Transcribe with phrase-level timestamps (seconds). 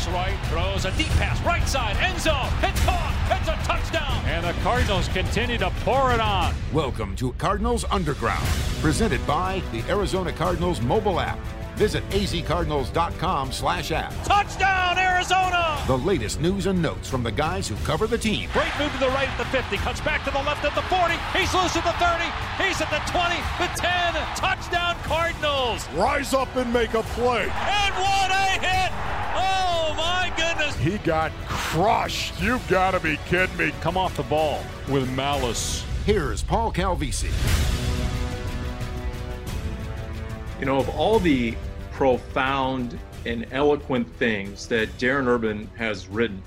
[0.00, 2.48] looks right, throws a deep pass, right side, end zone.
[2.62, 3.14] It's caught.
[3.30, 4.24] It's a touchdown.
[4.26, 6.54] And the Cardinals continue to pour it on.
[6.72, 8.46] Welcome to Cardinals Underground,
[8.80, 11.38] presented by the Arizona Cardinals mobile app.
[11.76, 14.12] Visit azcardinals.com slash app.
[14.24, 15.82] Touchdown, Arizona!
[15.86, 18.48] The latest news and notes from the guys who cover the team.
[18.52, 20.82] Great move to the right at the 50, cuts back to the left at the
[20.82, 21.14] 40.
[21.36, 22.24] He's loose at the 30.
[22.62, 24.14] He's at the 20, the 10.
[24.36, 25.88] Touchdown, Cardinals!
[25.94, 27.42] Rise up and make a play.
[27.42, 29.19] And what a hit!
[30.80, 31.02] My goodness!
[31.02, 32.40] He got crushed.
[32.40, 33.72] You've got to be kidding me.
[33.80, 35.84] Come off the ball with malice.
[36.06, 37.30] Here's Paul Calvisi.
[40.58, 41.56] You know, of all the
[41.92, 46.42] profound and eloquent things that Darren Urban has written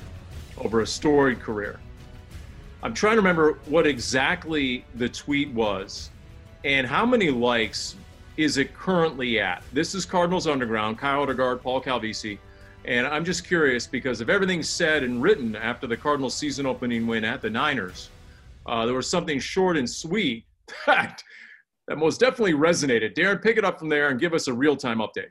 [0.58, 1.80] over a storied career.
[2.81, 6.09] I'm trying to remember what exactly the tweet was
[6.66, 7.95] and how many likes
[8.38, 9.64] is it currently at.
[9.72, 12.40] This is Cardinals Underground, Kyle Odegard, Paul Calvisi.
[12.86, 17.08] And I'm just curious because of everything said and written after the Cardinals season opening
[17.08, 18.09] win at the Niners,
[18.66, 20.45] uh, there was something short and sweet
[20.86, 21.23] that
[21.88, 23.14] that most definitely resonated.
[23.14, 25.28] Darren, pick it up from there and give us a real time update.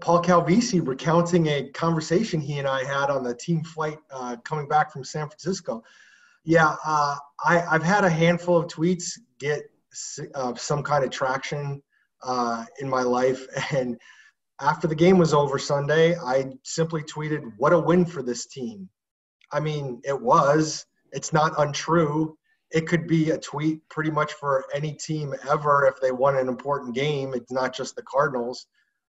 [0.00, 4.68] Paul Calvisi recounting a conversation he and I had on the team flight uh, coming
[4.68, 5.82] back from San Francisco.
[6.44, 9.62] Yeah, uh, I, have had a handful of tweets get
[10.34, 11.82] uh, some kind of traction
[12.22, 13.44] uh, in my life.
[13.76, 13.98] And
[14.60, 18.88] after the game was over Sunday, I simply tweeted, What a win for this team.
[19.52, 20.84] I mean, it was.
[21.12, 22.36] It's not untrue
[22.70, 26.48] it could be a tweet pretty much for any team ever if they won an
[26.48, 27.32] important game.
[27.34, 28.66] It's not just the Cardinals,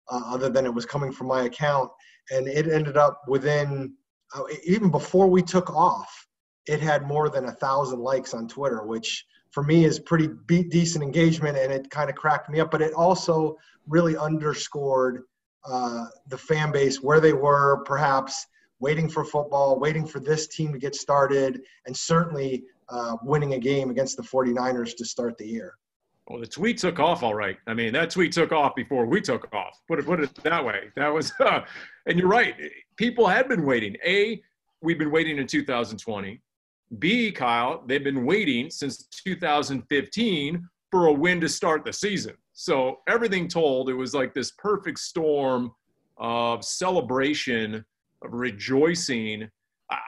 [0.09, 1.89] uh, other than it was coming from my account.
[2.31, 3.93] And it ended up within,
[4.35, 6.27] uh, even before we took off,
[6.67, 11.03] it had more than a thousand likes on Twitter, which for me is pretty decent
[11.03, 11.57] engagement.
[11.57, 13.55] And it kind of cracked me up, but it also
[13.87, 15.21] really underscored
[15.69, 18.47] uh, the fan base where they were, perhaps
[18.79, 23.59] waiting for football, waiting for this team to get started, and certainly uh, winning a
[23.59, 25.75] game against the 49ers to start the year.
[26.27, 27.57] Well, the tweet took off all right.
[27.67, 29.79] I mean, that tweet took off before we took off.
[29.87, 30.91] Put it, put it that way.
[30.95, 31.61] That was, uh,
[32.07, 32.55] and you're right.
[32.97, 33.95] People had been waiting.
[34.05, 34.41] A,
[34.81, 36.41] we've been waiting in 2020.
[36.99, 42.35] B, Kyle, they've been waiting since 2015 for a win to start the season.
[42.55, 45.71] So everything told, it was like this perfect storm
[46.17, 47.85] of celebration,
[48.23, 49.49] of rejoicing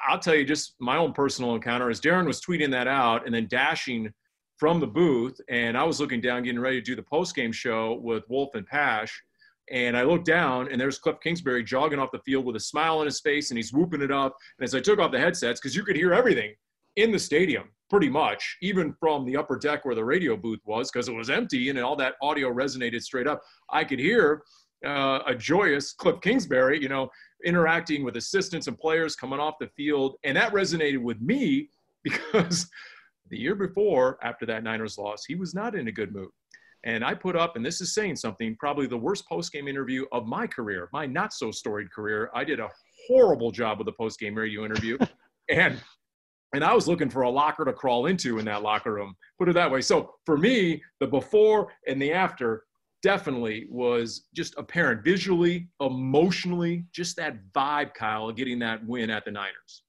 [0.07, 3.33] I'll tell you just my own personal encounter as Darren was tweeting that out and
[3.33, 4.11] then dashing
[4.57, 5.39] from the booth.
[5.49, 8.55] And I was looking down, getting ready to do the post game show with Wolf
[8.55, 9.21] and Pasch.
[9.69, 12.99] And I looked down, and there's Cliff Kingsbury jogging off the field with a smile
[12.99, 14.37] on his face, and he's whooping it up.
[14.57, 16.55] And as I took off the headsets, because you could hear everything
[16.95, 20.91] in the stadium pretty much, even from the upper deck where the radio booth was,
[20.91, 24.43] because it was empty and all that audio resonated straight up, I could hear
[24.85, 27.09] uh, a joyous Cliff Kingsbury, you know,
[27.45, 30.15] interacting with assistants and players coming off the field.
[30.23, 31.69] And that resonated with me
[32.03, 32.69] because
[33.29, 36.29] the year before, after that Niners loss, he was not in a good mood.
[36.83, 40.25] And I put up, and this is saying something, probably the worst post-game interview of
[40.25, 42.29] my career, my not so storied career.
[42.33, 42.69] I did a
[43.07, 44.97] horrible job with the post-game radio interview.
[45.49, 45.81] and
[46.53, 49.15] and I was looking for a locker to crawl into in that locker room.
[49.37, 49.81] Put it that way.
[49.81, 52.63] So for me, the before and the after
[53.03, 59.31] definitely was just apparent visually, emotionally, just that vibe, Kyle, getting that win at the
[59.31, 59.83] Niners.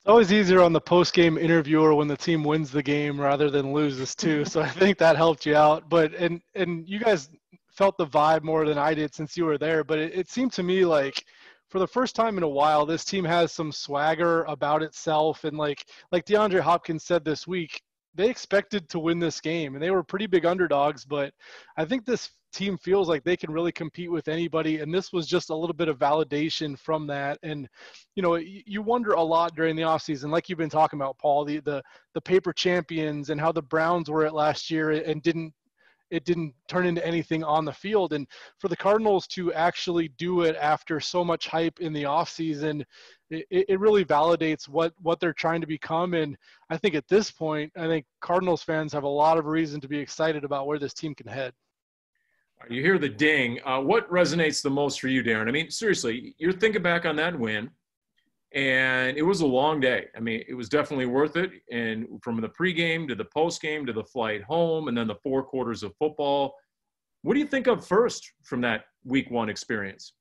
[0.00, 3.50] It's always easier on the post game interviewer when the team wins the game rather
[3.50, 4.44] than loses too.
[4.46, 5.88] so I think that helped you out.
[5.88, 7.28] But and and you guys
[7.70, 9.84] felt the vibe more than I did since you were there.
[9.84, 11.24] But it, it seemed to me like
[11.68, 15.44] for the first time in a while, this team has some swagger about itself.
[15.44, 17.82] And like like DeAndre Hopkins said this week,
[18.18, 21.32] they expected to win this game and they were pretty big underdogs but
[21.76, 25.26] i think this team feels like they can really compete with anybody and this was
[25.26, 27.68] just a little bit of validation from that and
[28.16, 31.44] you know you wonder a lot during the offseason like you've been talking about paul
[31.44, 31.82] the the,
[32.14, 35.52] the paper champions and how the browns were at last year and didn't
[36.10, 38.26] it didn't turn into anything on the field and
[38.58, 42.84] for the cardinals to actually do it after so much hype in the offseason
[43.30, 46.36] it, it really validates what what they're trying to become and
[46.70, 49.88] i think at this point i think cardinals fans have a lot of reason to
[49.88, 51.52] be excited about where this team can head
[52.68, 53.60] you hear the ding.
[53.64, 55.48] Uh, what resonates the most for you, Darren?
[55.48, 57.70] I mean, seriously, you're thinking back on that win,
[58.54, 60.06] and it was a long day.
[60.16, 61.50] I mean, it was definitely worth it.
[61.70, 65.42] And from the pregame to the postgame to the flight home, and then the four
[65.42, 66.54] quarters of football.
[67.22, 70.14] What do you think of first from that week one experience?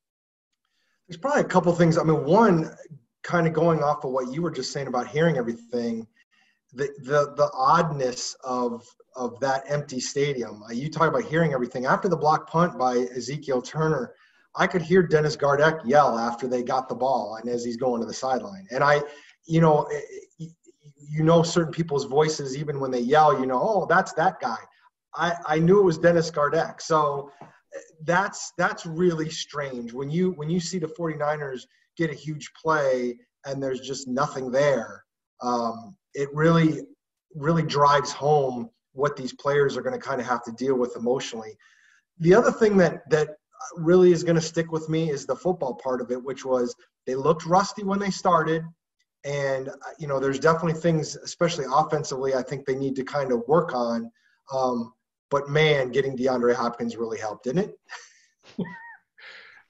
[1.07, 1.97] There's probably a couple things.
[1.97, 2.69] I mean, one,
[3.24, 6.07] kind of going off of what you were just saying about hearing everything,
[6.73, 8.85] the the the oddness of
[9.15, 10.63] of that empty stadium.
[10.63, 14.13] Uh, you talk about hearing everything after the block punt by Ezekiel Turner.
[14.57, 18.01] I could hear Dennis Gardeck yell after they got the ball and as he's going
[18.01, 18.65] to the sideline.
[18.71, 19.01] And I,
[19.45, 20.00] you know, eh,
[20.42, 20.45] eh,
[21.09, 23.39] you know certain people's voices even when they yell.
[23.39, 24.57] You know, oh, that's that guy.
[25.15, 26.81] I I knew it was Dennis Gardeck.
[26.81, 31.62] So eh, that's that's really strange when you when you see the 49ers
[31.98, 35.04] get a huge play and there's just nothing there.
[35.42, 36.81] Um, it really
[37.36, 40.95] really drives home what these players are going to kind of have to deal with
[40.95, 41.56] emotionally.
[42.19, 43.30] The other thing that that
[43.75, 46.75] really is going to stick with me is the football part of it, which was
[47.06, 48.63] they looked rusty when they started,
[49.25, 49.69] and
[50.00, 53.74] you know there's definitely things, especially offensively, I think they need to kind of work
[53.74, 54.12] on.
[54.54, 54.94] Um,
[55.30, 57.69] but man, getting DeAndre Hopkins really helped, didn't
[58.57, 58.65] it?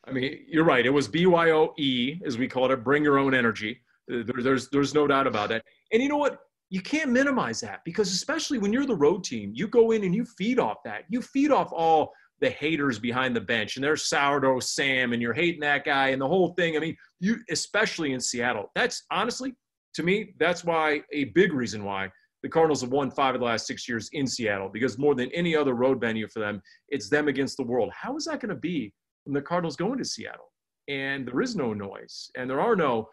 [0.08, 0.86] I mean, you're right.
[0.86, 3.82] It was BYOE, as we call it, bring your own energy.
[4.08, 5.64] There, there's, there's no doubt about that.
[5.92, 6.40] And you know what?
[6.70, 10.14] You can't minimize that because, especially when you're the road team, you go in and
[10.14, 11.04] you feed off that.
[11.10, 15.34] You feed off all the haters behind the bench, and there's sourdough Sam, and you're
[15.34, 16.76] hating that guy, and the whole thing.
[16.76, 19.56] I mean, you, especially in Seattle, that's honestly,
[19.96, 22.12] to me, that's why a big reason why
[22.44, 25.32] the Cardinals have won five of the last six years in Seattle because more than
[25.32, 27.92] any other road venue for them, it's them against the world.
[27.94, 28.94] How is that going to be
[29.24, 30.52] when the Cardinals go into Seattle
[30.88, 33.10] and there is no noise and there are no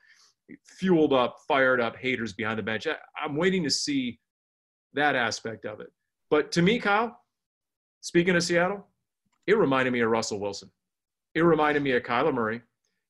[0.79, 2.87] fueled up, fired up haters behind the bench?
[3.21, 4.19] I'm waiting to see
[4.93, 5.91] that aspect of it.
[6.31, 7.19] But to me, Kyle,
[8.03, 8.87] speaking of Seattle,
[9.47, 10.71] it reminded me of Russell Wilson.
[11.35, 12.61] It reminded me of Kyler Murray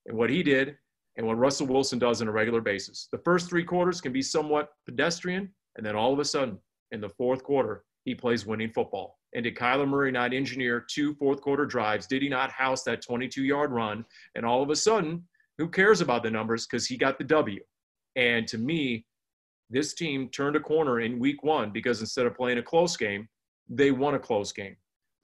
[0.07, 0.77] and what he did
[1.17, 3.09] and what Russell Wilson does on a regular basis.
[3.13, 6.59] The first three quarters can be somewhat pedestrian, and then all of a sudden,
[6.91, 9.19] in the fourth quarter, he plays winning football.
[9.35, 12.07] And did Kyler Murray not engineer two fourth quarter drives?
[12.07, 14.05] Did he not house that 22 yard run?
[14.35, 15.25] And all of a sudden,
[15.59, 17.61] who cares about the numbers because he got the W?
[18.17, 19.07] And to me,
[19.71, 23.29] this team turned a corner in week one because instead of playing a close game,
[23.69, 24.77] they won a close game.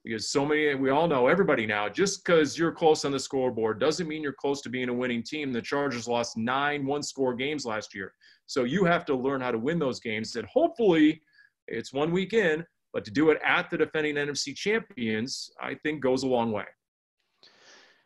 [0.03, 3.79] Because so many, we all know, everybody now, just because you're close on the scoreboard
[3.79, 5.53] doesn't mean you're close to being a winning team.
[5.53, 8.13] The Chargers lost nine one score games last year.
[8.47, 10.35] So you have to learn how to win those games.
[10.35, 11.21] And hopefully,
[11.67, 16.01] it's one week in, but to do it at the defending NFC champions, I think
[16.01, 16.65] goes a long way.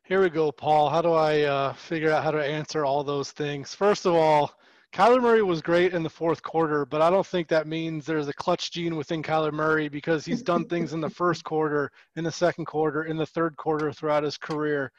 [0.04, 0.90] Here we go, Paul.
[0.90, 3.74] How do I uh, figure out how to answer all those things?
[3.74, 4.54] First of all,
[4.96, 8.30] Kyler Murray was great in the fourth quarter, but I don't think that means there's
[8.30, 12.24] a clutch gene within Kyler Murray because he's done things in the first quarter, in
[12.24, 14.94] the second quarter, in the third quarter throughout his career.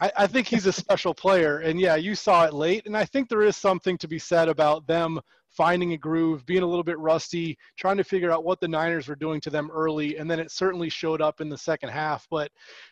[0.00, 1.58] I, I think he's a special player.
[1.58, 2.86] And yeah, you saw it late.
[2.86, 5.20] And I think there is something to be said about them
[5.52, 9.08] finding a groove, being a little bit rusty, trying to figure out what the Niners
[9.08, 12.26] were doing to them early, and then it certainly showed up in the second half.
[12.30, 12.50] But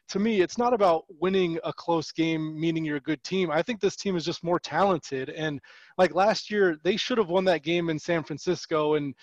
[0.08, 3.50] to me, it's not about winning a close game, meaning you're a good team.
[3.50, 5.30] I think this team is just more talented.
[5.30, 5.60] And
[5.96, 9.14] like last year, they should have won that game in San Francisco, and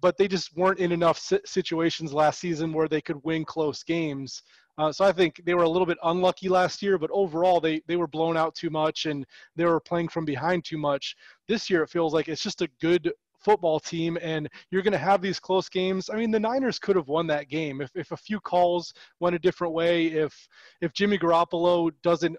[0.00, 4.42] but they just weren't in enough situations last season where they could win close games.
[4.78, 7.80] Uh, so I think they were a little bit unlucky last year, but overall they
[7.86, 9.24] they were blown out too much and
[9.54, 11.16] they were playing from behind too much.
[11.48, 14.98] This year it feels like it's just a good football team and you're going to
[14.98, 16.10] have these close games.
[16.12, 19.36] I mean, the Niners could have won that game if, if a few calls went
[19.36, 20.48] a different way, if
[20.80, 22.36] if Jimmy Garoppolo doesn't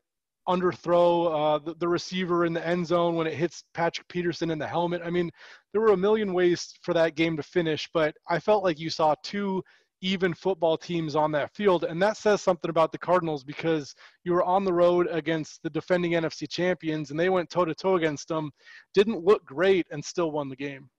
[0.48, 4.60] underthrow uh, the, the receiver in the end zone when it hits Patrick Peterson in
[4.60, 5.02] the helmet.
[5.04, 5.30] I mean,
[5.72, 8.90] there were a million ways for that game to finish, but I felt like you
[8.90, 9.62] saw two
[10.02, 11.84] even football teams on that field.
[11.84, 15.70] And that says something about the Cardinals because you were on the road against the
[15.70, 18.52] defending NFC champions and they went toe to toe against them,
[18.94, 20.90] didn't look great, and still won the game.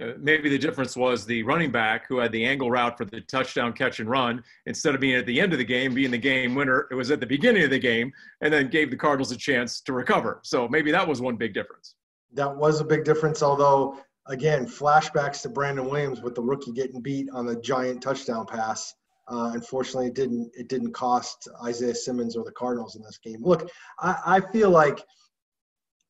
[0.00, 3.20] Uh, maybe the difference was the running back who had the angle route for the
[3.22, 6.18] touchdown catch and run instead of being at the end of the game, being the
[6.18, 6.86] game winner.
[6.90, 9.80] It was at the beginning of the game and then gave the Cardinals a chance
[9.82, 10.40] to recover.
[10.42, 11.96] So maybe that was one big difference.
[12.32, 13.98] That was a big difference, although
[14.28, 18.94] again, flashbacks to Brandon Williams with the rookie getting beat on the giant touchdown pass.
[19.28, 23.42] Uh, unfortunately, it didn't it didn't cost Isaiah Simmons or the Cardinals in this game.
[23.42, 25.00] Look, I, I feel like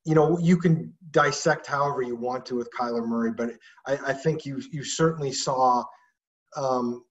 [0.06, 3.50] you know you can dissect however you want to with Kyler Murray, but
[3.86, 5.84] I, I think you you certainly saw,
[6.56, 7.04] um,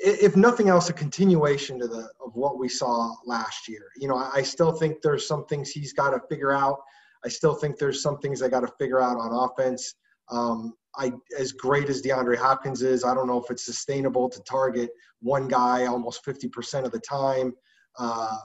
[0.00, 3.90] if nothing else, a continuation to the of what we saw last year.
[3.96, 6.80] You know, I, I still think there's some things he's got to figure out.
[7.24, 9.94] I still think there's some things I got to figure out on offense.
[10.30, 14.40] Um, I, as great as DeAndre Hopkins is, I don't know if it's sustainable to
[14.42, 14.90] target
[15.20, 17.54] one guy almost 50% of the time,
[17.98, 18.36] uh,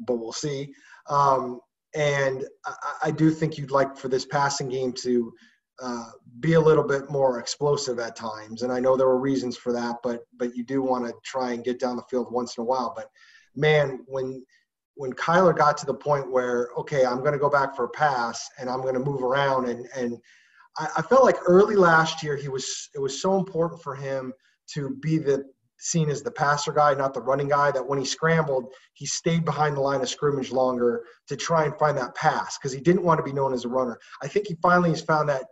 [0.00, 0.72] but we'll see.
[1.08, 1.60] Um,
[1.94, 2.74] and I,
[3.04, 5.32] I, do think you'd like for this passing game to
[5.82, 8.62] uh, be a little bit more explosive at times.
[8.62, 11.52] And I know there were reasons for that, but but you do want to try
[11.52, 12.92] and get down the field once in a while.
[12.96, 13.10] But
[13.54, 14.44] man, when
[14.94, 17.90] when Kyler got to the point where okay, I'm going to go back for a
[17.90, 20.18] pass and I'm going to move around and and
[20.78, 24.32] I, I felt like early last year he was it was so important for him
[24.74, 25.44] to be the
[25.78, 29.44] seen as the passer guy, not the running guy, that when he scrambled, he stayed
[29.44, 33.02] behind the line of scrimmage longer to try and find that pass because he didn't
[33.02, 33.98] want to be known as a runner.
[34.22, 35.44] I think he finally has found that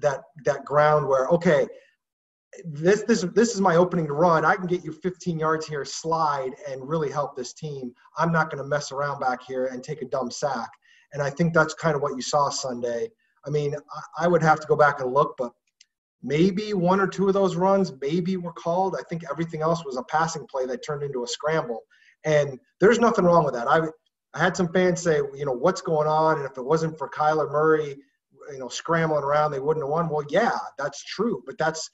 [0.00, 1.66] that that ground where okay,
[2.64, 4.44] this this this is my opening to run.
[4.44, 7.92] I can get you 15 yards here, slide, and really help this team.
[8.18, 10.70] I'm not going to mess around back here and take a dumb sack.
[11.12, 13.10] And I think that's kind of what you saw Sunday.
[13.46, 15.52] I mean, I, I would have to go back and look, but
[16.22, 18.96] maybe one or two of those runs maybe were called.
[18.98, 21.80] I think everything else was a passing play that turned into a scramble.
[22.24, 23.68] And there's nothing wrong with that.
[23.68, 23.88] I
[24.34, 26.38] I had some fans say, you know, what's going on?
[26.38, 27.96] And if it wasn't for Kyler Murray,
[28.50, 30.08] you know, scrambling around, they wouldn't have won.
[30.08, 31.42] Well, yeah, that's true.
[31.44, 31.90] But that's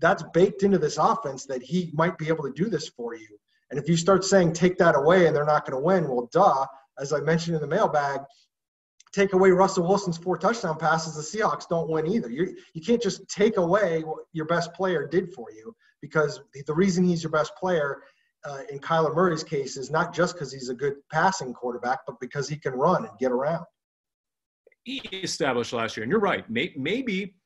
[0.00, 3.28] that's baked into this offense that he might be able to do this for you.
[3.70, 6.28] And if you start saying take that away and they're not going to win, well,
[6.32, 6.66] duh.
[6.98, 8.20] As I mentioned in the mailbag,
[9.12, 12.30] take away Russell Wilson's four touchdown passes, the Seahawks don't win either.
[12.30, 16.74] You you can't just take away what your best player did for you because the
[16.74, 18.02] reason he's your best player
[18.44, 22.18] uh, in Kyler Murray's case is not just because he's a good passing quarterback, but
[22.20, 23.64] because he can run and get around.
[24.84, 26.44] He established last year, and you're right.
[26.50, 27.36] Maybe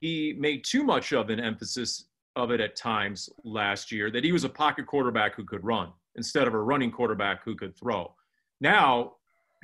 [0.00, 4.32] he made too much of an emphasis of it at times last year that he
[4.32, 8.12] was a pocket quarterback who could run instead of a running quarterback who could throw.
[8.60, 9.12] Now,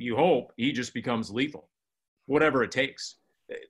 [0.00, 1.68] you hope he just becomes lethal,
[2.26, 3.16] whatever it takes.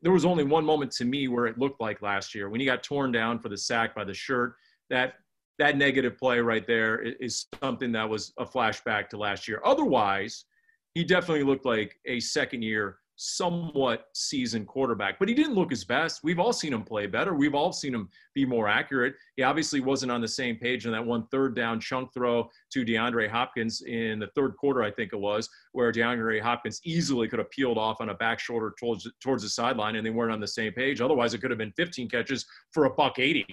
[0.02, 2.66] There was only one moment to me where it looked like last year when he
[2.66, 4.54] got torn down for the sack by the shirt.
[4.90, 5.14] That
[5.58, 9.60] that negative play right there is something that was a flashback to last year.
[9.64, 10.46] Otherwise,
[10.94, 15.84] he definitely looked like a second year somewhat seasoned quarterback, but he didn't look his
[15.84, 16.20] best.
[16.24, 17.34] We've all seen him play better.
[17.34, 19.14] We've all seen him be more accurate.
[19.36, 22.82] He obviously wasn't on the same page in that one third down chunk throw to
[22.82, 27.40] DeAndre Hopkins in the third quarter, I think it was, where DeAndre Hopkins easily could
[27.40, 30.40] have peeled off on a back shoulder towards towards the sideline, and they weren't on
[30.40, 31.02] the same page.
[31.02, 33.44] Otherwise, it could have been 15 catches for a buck 80.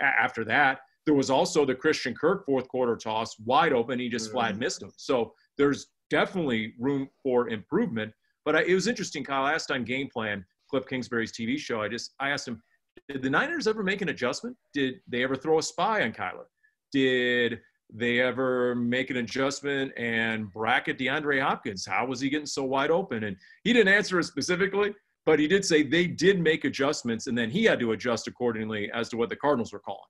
[0.00, 3.98] After that, there was also the Christian Kirk fourth quarter toss wide open.
[3.98, 4.92] He just flat missed him.
[4.96, 8.12] So there's definitely room for improvement.
[8.48, 9.44] But I, it was interesting, Kyle.
[9.44, 11.82] I asked on Game Plan, Cliff Kingsbury's TV show.
[11.82, 12.62] I just I asked him,
[13.06, 14.56] did the Niners ever make an adjustment?
[14.72, 16.46] Did they ever throw a spy on Kyler?
[16.90, 17.60] Did
[17.92, 21.84] they ever make an adjustment and bracket DeAndre Hopkins?
[21.84, 23.24] How was he getting so wide open?
[23.24, 24.94] And he didn't answer it specifically,
[25.26, 28.90] but he did say they did make adjustments, and then he had to adjust accordingly
[28.94, 30.00] as to what the Cardinals were calling.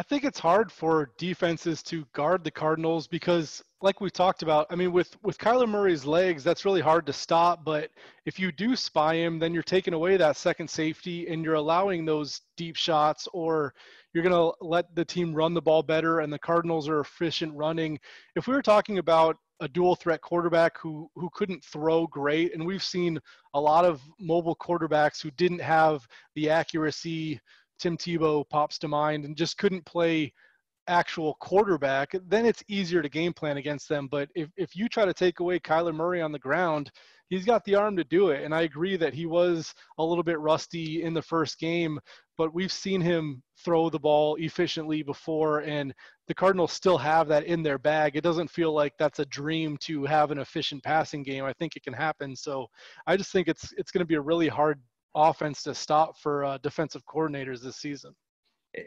[0.00, 4.66] I think it's hard for defenses to guard the Cardinals because, like we talked about,
[4.70, 7.66] I mean, with with Kyler Murray's legs, that's really hard to stop.
[7.66, 7.90] But
[8.24, 12.06] if you do spy him, then you're taking away that second safety and you're allowing
[12.06, 13.74] those deep shots, or
[14.14, 16.20] you're going to let the team run the ball better.
[16.20, 18.00] And the Cardinals are efficient running.
[18.36, 22.66] If we were talking about a dual threat quarterback who who couldn't throw great, and
[22.66, 23.18] we've seen
[23.52, 27.38] a lot of mobile quarterbacks who didn't have the accuracy
[27.80, 30.32] Tim Tebow pops to mind and just couldn't play
[30.86, 34.08] actual quarterback, then it's easier to game plan against them.
[34.08, 36.90] But if, if you try to take away Kyler Murray on the ground,
[37.28, 38.42] he's got the arm to do it.
[38.44, 41.98] And I agree that he was a little bit rusty in the first game,
[42.36, 45.94] but we've seen him throw the ball efficiently before, and
[46.26, 48.16] the Cardinals still have that in their bag.
[48.16, 51.44] It doesn't feel like that's a dream to have an efficient passing game.
[51.44, 52.34] I think it can happen.
[52.34, 52.66] So
[53.06, 54.80] I just think it's it's going to be a really hard
[55.14, 58.14] offense to stop for uh, defensive coordinators this season.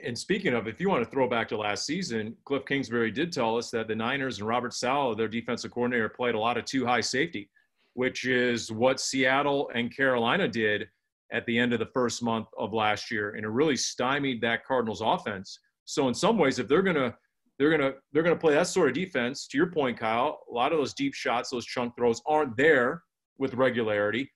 [0.06, 3.34] And speaking of, if you want to throw back to last season, Cliff Kingsbury did
[3.34, 6.64] tell us that the Niners and Robert Saleh, their defensive coordinator, played a lot of
[6.64, 7.50] two high safety,
[7.94, 10.88] which is what Seattle and Carolina did
[11.34, 14.64] at the end of the first month of last year, and it really stymied that
[14.66, 15.60] Cardinals offense.
[15.84, 17.14] So in some ways, if they're gonna
[17.60, 20.72] they're gonna they're gonna play that sort of defense, to your point, Kyle, a lot
[20.72, 23.04] of those deep shots, those chunk throws aren't there
[23.38, 24.32] with regularity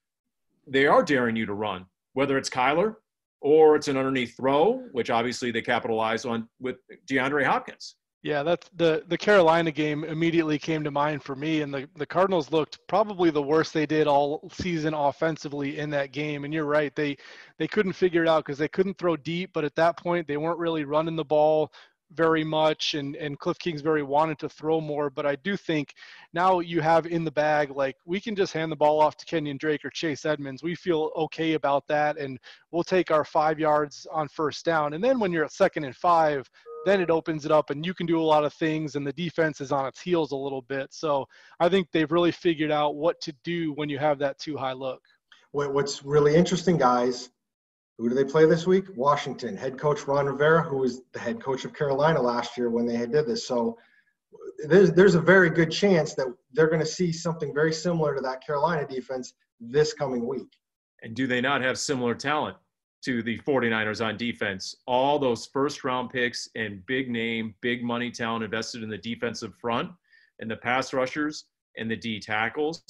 [0.68, 2.96] they are daring you to run, whether it's Kyler
[3.42, 6.78] or it's an underneath throw, which obviously they capitalize on with
[7.10, 7.96] DeAndre Hopkins.
[8.24, 12.06] Yeah, that's the the Carolina game immediately came to mind for me, and the the
[12.06, 16.44] Cardinals looked probably the worst they did all season offensively in that game.
[16.44, 17.16] And you're right, they
[17.60, 20.38] they couldn't figure it out because they couldn't throw deep, but at that point they
[20.38, 21.72] weren't really running the ball
[22.14, 25.94] very much and and Cliff Kingsbury wanted to throw more but I do think
[26.34, 29.26] now you have in the bag like we can just hand the ball off to
[29.26, 30.64] Kenyon Drake or Chase Edmonds.
[30.64, 32.40] We feel okay about that and
[32.72, 34.94] we'll take our 5 yards on first down.
[34.94, 36.50] And then when you're at second and 5
[36.86, 39.14] then it opens it up and you can do a lot of things and the
[39.14, 40.94] defense is on its heels a little bit.
[40.94, 41.28] So
[41.60, 44.74] I think they've really figured out what to do when you have that two high
[44.74, 45.02] look.
[45.52, 47.32] What's really interesting guys
[47.98, 48.86] who do they play this week?
[48.96, 49.58] Washington.
[49.58, 52.98] Head coach Ron Rivera, who was the head coach of Carolina last year when they
[52.98, 53.48] did this.
[53.48, 53.78] So
[54.68, 58.22] there's there's a very good chance that they're going to see something very similar to
[58.22, 60.50] that Carolina defense this coming week.
[61.02, 62.58] And do they not have similar talent
[63.04, 64.76] to the 49ers on defense.
[64.86, 69.54] All those first round picks and big name, big money talent invested in the defensive
[69.56, 69.92] front
[70.40, 71.46] and the pass rushers
[71.78, 72.84] and the D tackles.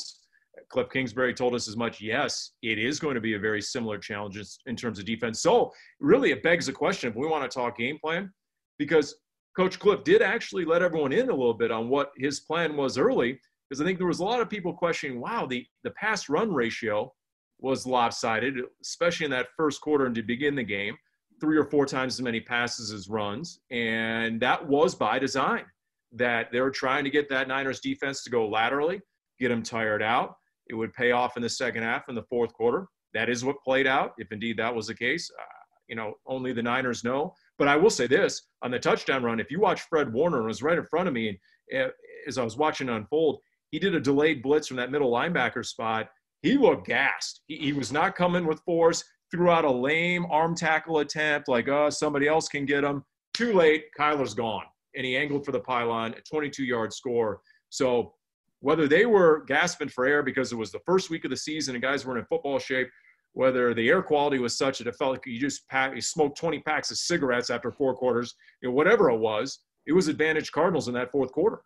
[0.69, 2.01] Cliff Kingsbury told us as much.
[2.01, 5.41] Yes, it is going to be a very similar challenge in terms of defense.
[5.41, 8.31] So, really, it begs the question if we want to talk game plan,
[8.77, 9.15] because
[9.55, 12.97] Coach Cliff did actually let everyone in a little bit on what his plan was
[12.97, 16.29] early, because I think there was a lot of people questioning, wow, the, the pass
[16.29, 17.13] run ratio
[17.59, 20.95] was lopsided, especially in that first quarter and to begin the game.
[21.41, 23.59] Three or four times as many passes as runs.
[23.69, 25.65] And that was by design
[26.13, 29.01] that they were trying to get that Niners defense to go laterally,
[29.39, 30.37] get them tired out.
[30.69, 32.87] It would pay off in the second half in the fourth quarter.
[33.13, 35.29] That is what played out, if indeed that was the case.
[35.39, 35.43] Uh,
[35.87, 37.33] you know, only the Niners know.
[37.57, 40.47] But I will say this on the touchdown run, if you watch Fred Warner, it
[40.47, 41.37] was right in front of me, and
[41.71, 41.87] eh,
[42.27, 43.39] as I was watching unfold,
[43.71, 46.09] he did a delayed blitz from that middle linebacker spot
[46.41, 47.41] he looked gassed.
[47.47, 51.67] He, he was not coming with force, threw out a lame arm tackle attempt, like,
[51.67, 53.03] oh, somebody else can get him.
[53.33, 54.63] Too late, Kyler's gone.
[54.95, 57.41] And he angled for the pylon, a 22 yard score.
[57.69, 58.13] So
[58.59, 61.75] whether they were gasping for air because it was the first week of the season
[61.75, 62.89] and guys weren't in football shape,
[63.33, 66.37] whether the air quality was such that it felt like you just pack, you smoked
[66.37, 70.51] 20 packs of cigarettes after four quarters, you know, whatever it was, it was advantage
[70.51, 71.61] Cardinals in that fourth quarter.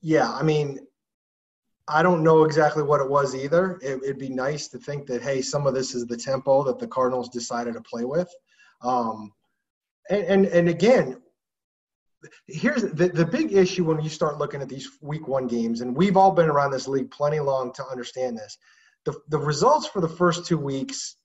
[0.00, 0.78] Yeah, I mean,
[1.86, 3.78] I don't know exactly what it was either.
[3.82, 6.78] It, would be nice to think that hey, some of this is the tempo that
[6.78, 8.32] the Cardinals decided to play with.
[8.82, 9.32] Um,
[10.08, 11.20] and, and and again,
[12.46, 15.96] here's the, the big issue when you start looking at these week one games, and
[15.96, 18.58] we've all been around this league plenty long to understand this.
[19.04, 21.16] The the results for the first two weeks,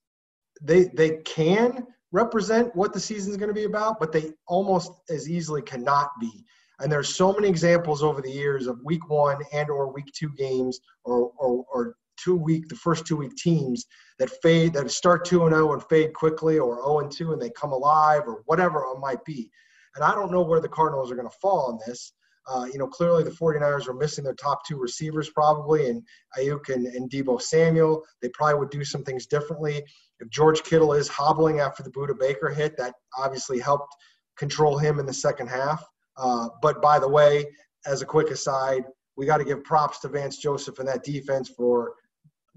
[0.62, 4.91] they they can represent what the season is going to be about, but they almost
[5.10, 6.46] as easily cannot be
[6.79, 10.29] and there's so many examples over the years of week one and or week two
[10.29, 13.86] games or, or, or two week, the first two week teams
[14.18, 17.41] that fade, that start 2 and 0 and fade quickly or 0 and 2 and
[17.41, 19.50] they come alive or whatever it might be.
[19.96, 22.13] And I don't know where the Cardinals are going to fall on this.
[22.50, 26.01] Uh, you know, clearly the 49ers are missing their top two receivers probably, and
[26.38, 28.03] Aiyuk and, and Deebo Samuel.
[28.22, 29.84] They probably would do some things differently.
[30.19, 33.96] If George Kittle is hobbling after the Budda Baker hit, that obviously helped
[34.37, 35.85] control him in the second half.
[36.18, 37.46] Uh, but by the way,
[37.85, 38.83] as a quick aside,
[39.16, 41.94] we got to give props to Vance Joseph and that defense for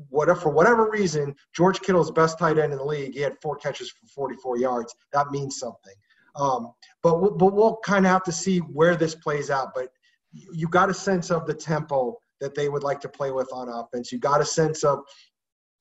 [0.08, 1.34] whatever for whatever reason.
[1.54, 3.14] George Kittle's best tight end in the league.
[3.14, 4.94] He had four catches for 44 yards.
[5.12, 5.94] That means something.
[6.34, 9.72] Um, but we'll, but we'll kind of have to see where this plays out.
[9.74, 9.88] But
[10.32, 13.68] you got a sense of the tempo that they would like to play with on
[13.68, 14.10] offense.
[14.10, 15.00] You got a sense of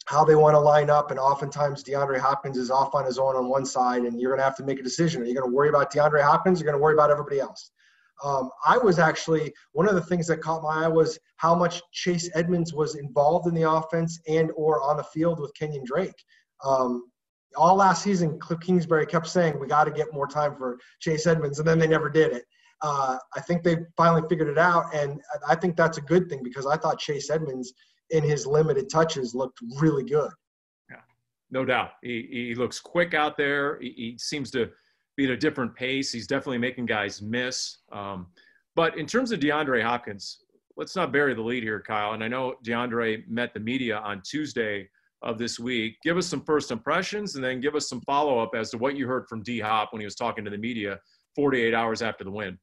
[0.06, 1.12] how they want to line up.
[1.12, 4.40] And oftentimes DeAndre Hopkins is off on his own on one side, and you're going
[4.40, 5.22] to have to make a decision.
[5.22, 6.60] Are you going to worry about DeAndre Hopkins?
[6.60, 7.72] You're you going to worry about everybody else.
[8.24, 11.82] Um, I was actually one of the things that caught my eye was how much
[11.92, 16.14] Chase Edmonds was involved in the offense and or on the field with Kenyon Drake.
[16.64, 17.11] Um,
[17.56, 21.28] all last season, Cliff Kingsbury kept saying we got to get more time for Chase
[21.28, 22.44] Edmonds, and then they never did it.
[22.82, 26.42] Uh, I think they finally figured it out, and I think that's a good thing
[26.44, 27.74] because I thought Chase Edmonds
[28.10, 30.32] in his limited touches looked really good.
[30.90, 30.98] Yeah,
[31.52, 31.92] no doubt.
[32.02, 33.80] He, he looks quick out there.
[33.80, 34.70] He, he seems to
[35.16, 36.12] be at a different pace.
[36.12, 37.78] He's definitely making guys miss.
[37.92, 38.28] Um,
[38.76, 40.40] but in terms of DeAndre Hopkins,
[40.78, 42.14] let's not bury the lead here, Kyle.
[42.14, 44.90] And I know DeAndre met the media on Tuesday
[45.24, 45.98] of this week.
[46.04, 48.96] Give us some first impressions and then give us some follow up as to what
[48.96, 51.00] you heard from D Hop when he was talking to the media
[51.36, 52.58] 48 hours after the win.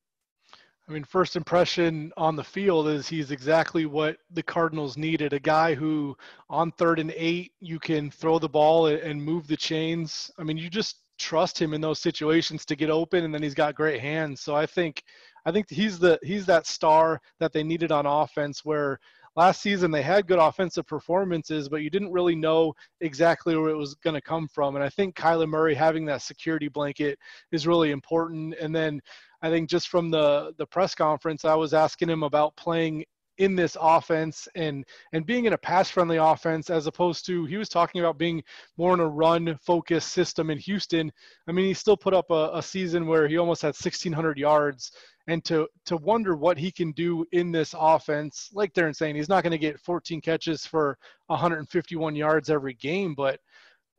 [0.88, 5.38] I mean, first impression on the field is he's exactly what the Cardinals needed a
[5.38, 6.16] guy who,
[6.48, 10.30] on third and eight, you can throw the ball and move the chains.
[10.38, 13.54] I mean, you just trust him in those situations to get open, and then he's
[13.54, 14.40] got great hands.
[14.40, 15.02] So I think,
[15.44, 18.64] I think he's the he's that star that they needed on offense.
[18.64, 18.98] Where
[19.38, 23.76] last season they had good offensive performances, but you didn't really know exactly where it
[23.76, 24.74] was going to come from.
[24.74, 27.16] And I think Kyler Murray having that security blanket
[27.52, 28.56] is really important.
[28.60, 29.00] And then
[29.40, 33.04] I think just from the the press conference, I was asking him about playing
[33.38, 37.56] in this offense and and being in a pass friendly offense as opposed to he
[37.56, 38.42] was talking about being
[38.76, 41.10] more in a run focused system in Houston.
[41.46, 44.92] I mean, he still put up a, a season where he almost had 1600 yards
[45.28, 48.50] and to to wonder what he can do in this offense.
[48.52, 53.14] Like Darren saying, he's not going to get 14 catches for 151 yards every game,
[53.14, 53.38] but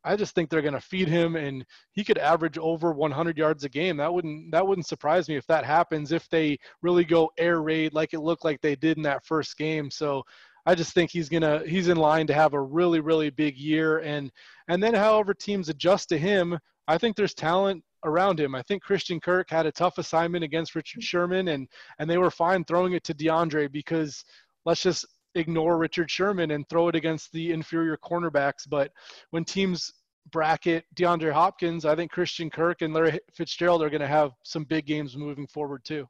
[0.04, 3.64] I just think they're going to feed him, and he could average over 100 yards
[3.64, 3.98] a game.
[3.98, 6.12] That wouldn't that wouldn't surprise me if that happens.
[6.12, 9.58] If they really go air raid like it looked like they did in that first
[9.58, 9.92] game.
[9.92, 10.24] So
[10.66, 14.00] I just think he's gonna he's in line to have a really really big year,
[14.00, 14.32] and
[14.68, 16.58] and then however teams adjust to him,
[16.88, 18.56] I think there's talent around him.
[18.56, 21.68] I think Christian Kirk had a tough assignment against Richard Sherman, and
[22.00, 24.24] and they were fine throwing it to DeAndre because
[24.66, 28.68] let's just ignore Richard Sherman and throw it against the inferior cornerbacks.
[28.68, 28.92] But
[29.32, 29.92] when teams
[30.32, 34.64] bracket DeAndre Hopkins, I think Christian Kirk and Larry Fitzgerald are going to have some
[34.64, 36.08] big games moving forward too.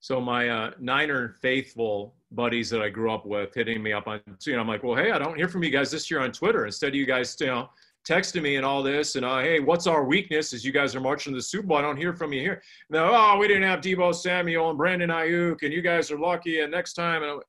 [0.00, 4.20] So my uh, Niner faithful buddies that I grew up with hitting me up on,
[4.46, 6.32] you know, I'm like, well, hey, I don't hear from you guys this year on
[6.32, 6.66] Twitter.
[6.66, 7.70] Instead of you guys, you know,
[8.08, 10.52] texting me and all this, and uh, hey, what's our weakness?
[10.52, 12.62] As you guys are marching to the Super Bowl, I don't hear from you here.
[12.88, 16.60] No, oh, we didn't have Deebo Samuel and Brandon Aiyuk, and you guys are lucky.
[16.60, 17.42] And next time, and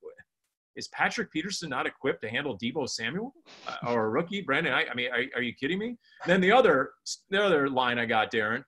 [0.77, 3.33] is Patrick Peterson not equipped to handle Deebo Samuel
[3.67, 4.73] uh, or a rookie Brandon?
[4.73, 5.97] I, I mean, are, are, you kidding me?
[6.25, 6.91] Then the other
[7.29, 8.63] the other line I got, Darren,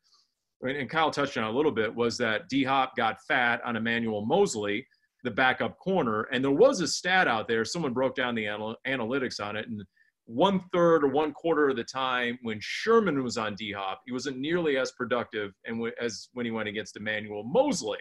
[0.63, 4.26] and Kyle touched on a little bit, was that D Hop got fat on Emmanuel
[4.26, 4.86] Moseley,
[5.24, 7.63] the backup corner, and there was a stat out there.
[7.63, 9.82] Someone broke down the anal- analytics on it, and
[10.26, 14.12] one third or one quarter of the time when Sherman was on D Hop, he
[14.12, 18.00] wasn't nearly as productive and w- as when he went against Emmanuel Moseley.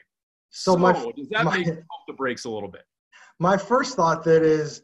[0.51, 2.83] So, so my, does that my, make the brakes a little bit?
[3.39, 4.83] My first thought that is,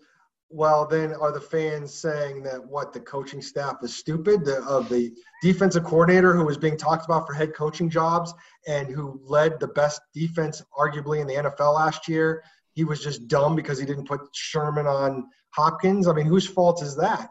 [0.49, 4.45] well, then are the fans saying that what the coaching staff is stupid?
[4.45, 5.13] The, of the
[5.43, 8.33] defensive coordinator who was being talked about for head coaching jobs
[8.69, 13.27] and who led the best defense arguably in the NFL last year, he was just
[13.27, 16.07] dumb because he didn't put Sherman on Hopkins.
[16.07, 17.31] I mean, whose fault is that?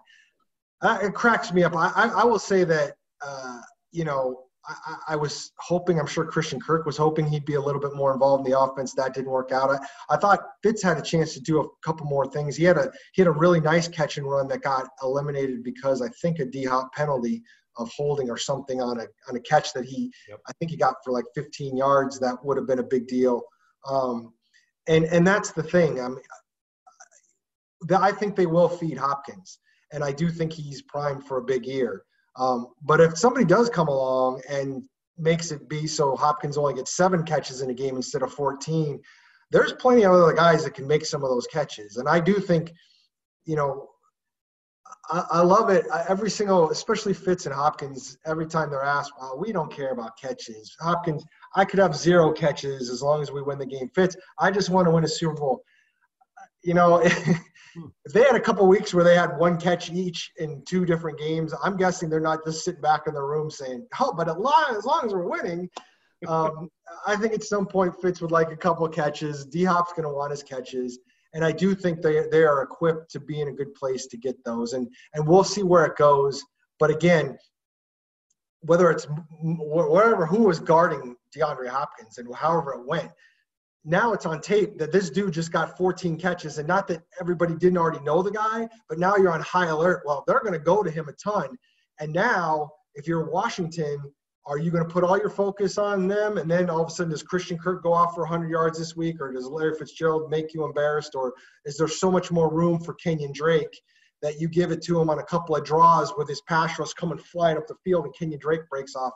[0.82, 1.76] Uh, it cracks me up.
[1.76, 2.94] I, I, I will say that,
[3.26, 7.56] uh, you know, I, I, was hoping, I'm sure Christian Kirk was hoping he'd be
[7.56, 8.93] a little bit more involved in the offense.
[8.93, 9.69] That didn't work out.
[9.69, 12.56] I, I thought Fitz had a chance to do a couple more things.
[12.56, 16.02] He had a he had a really nice catch and run that got eliminated because
[16.02, 17.43] I think a D hop penalty
[17.78, 20.39] of holding or something on a on a catch that he yep.
[20.47, 22.19] I think he got for like 15 yards.
[22.19, 23.41] That would have been a big deal.
[23.88, 24.34] Um,
[24.88, 25.99] and and that's the thing.
[25.99, 26.19] I mean,
[27.97, 29.60] I think they will feed Hopkins,
[29.91, 32.04] and I do think he's primed for a big year.
[32.36, 34.84] Um, but if somebody does come along and
[35.17, 39.00] makes it be so Hopkins only gets seven catches in a game instead of 14,
[39.52, 41.98] there's plenty of other guys that can make some of those catches.
[41.98, 42.74] And I do think,
[43.46, 43.89] you know,
[45.12, 45.86] I, I love it.
[45.93, 49.91] I, every single, especially Fitz and Hopkins, every time they're asked, well, we don't care
[49.91, 50.76] about catches.
[50.80, 51.24] Hopkins,
[51.56, 53.89] I could have zero catches as long as we win the game.
[53.93, 55.63] Fitz, I just want to win a Super Bowl.
[56.63, 57.02] You know,
[58.06, 61.19] if they had a couple weeks where they had one catch each in two different
[61.19, 64.38] games, I'm guessing they're not just sitting back in the room saying, "Oh, but as
[64.38, 65.69] long as, long as we're winning."
[66.26, 66.69] Um,
[67.06, 69.45] I think at some point Fitz would like a couple of catches.
[69.45, 70.99] D Hop's going to want his catches,
[71.34, 74.15] and I do think they they are equipped to be in a good place to
[74.15, 76.41] get those, and and we'll see where it goes.
[76.80, 77.38] But again,
[78.62, 79.06] whether it's
[79.41, 83.12] wherever who was guarding DeAndre Hopkins and however it went,
[83.86, 87.56] now it's on tape that this dude just got 14 catches and not that everybody
[87.56, 90.04] didn't already know the guy but now you're on high alert.
[90.06, 91.58] Well they're going to go to him a ton.
[92.00, 94.00] And now if you're washington
[94.46, 96.38] are you going to put all your focus on them?
[96.38, 98.96] And then all of a sudden does christian kirk go off for 100 yards this
[98.96, 101.34] week or does larry fitzgerald make you embarrassed or
[101.65, 103.82] is there so much more room for kenyon drake
[104.22, 106.93] that you give it to him on a couple of draws with his pass rush
[106.93, 109.12] coming flying up the field and kenyon drake breaks off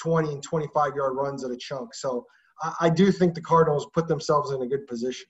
[0.00, 1.94] 20 and 25 yard runs at a chunk?
[1.94, 2.26] So
[2.80, 5.26] I, do think the Cardinals put themselves in a good position.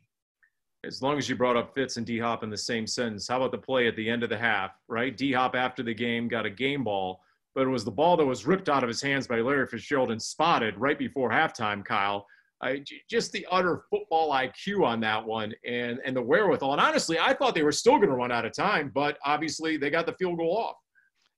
[0.85, 3.37] As long as you brought up Fitz and D Hop in the same sentence, how
[3.37, 5.17] about the play at the end of the half, right?
[5.17, 7.21] D Hop after the game got a game ball,
[7.55, 10.11] but it was the ball that was ripped out of his hands by Larry Fitzgerald
[10.11, 12.27] and spotted right before halftime, Kyle.
[12.63, 16.73] I, just the utter football IQ on that one and, and the wherewithal.
[16.73, 19.79] And honestly, I thought they were still going to run out of time, but obviously
[19.79, 20.77] they got the field goal off.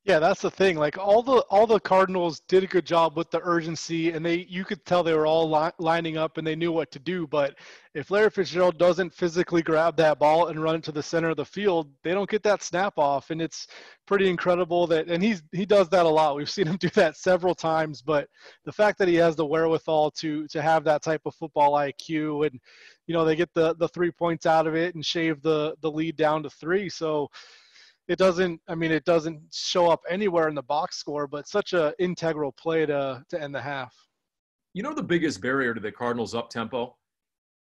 [0.04, 0.76] Yeah, that's the thing.
[0.78, 4.46] Like all the all the Cardinals did a good job with the urgency, and they
[4.48, 7.24] you could tell they were all li- lining up and they knew what to do.
[7.28, 7.54] But
[7.94, 11.36] if Larry Fitzgerald doesn't physically grab that ball and run it to the center of
[11.36, 13.68] the field, they don't get that snap off, and it's
[14.04, 15.06] pretty incredible that.
[15.06, 16.34] And he's he does that a lot.
[16.34, 18.02] We've seen him do that several times.
[18.02, 18.26] But
[18.64, 22.44] the fact that he has the wherewithal to to have that type of football IQ,
[22.44, 22.58] and
[23.06, 25.90] you know they get the the three points out of it and shave the the
[25.90, 26.88] lead down to three.
[26.88, 27.28] So
[28.08, 31.72] it doesn't i mean it doesn't show up anywhere in the box score but such
[31.72, 33.94] a integral play to to end the half
[34.74, 36.96] you know the biggest barrier to the cardinals up tempo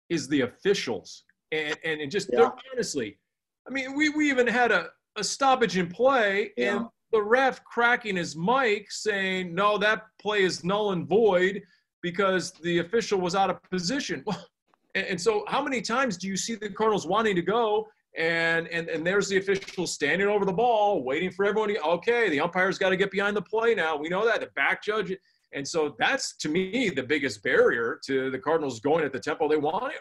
[0.09, 2.51] is the officials and and, and just yeah.
[2.72, 3.18] honestly
[3.66, 6.77] i mean we, we even had a, a stoppage in play yeah.
[6.77, 11.62] and the ref cracking his mic saying no that play is null and void
[12.03, 14.25] because the official was out of position
[14.94, 18.66] and, and so how many times do you see the cardinals wanting to go and
[18.68, 21.68] and and there's the official standing over the ball, waiting for everyone.
[21.68, 23.96] To, okay, the umpire's got to get behind the play now.
[23.96, 25.14] We know that the back judge,
[25.52, 29.48] and so that's to me the biggest barrier to the Cardinals going at the tempo
[29.48, 29.98] they want to.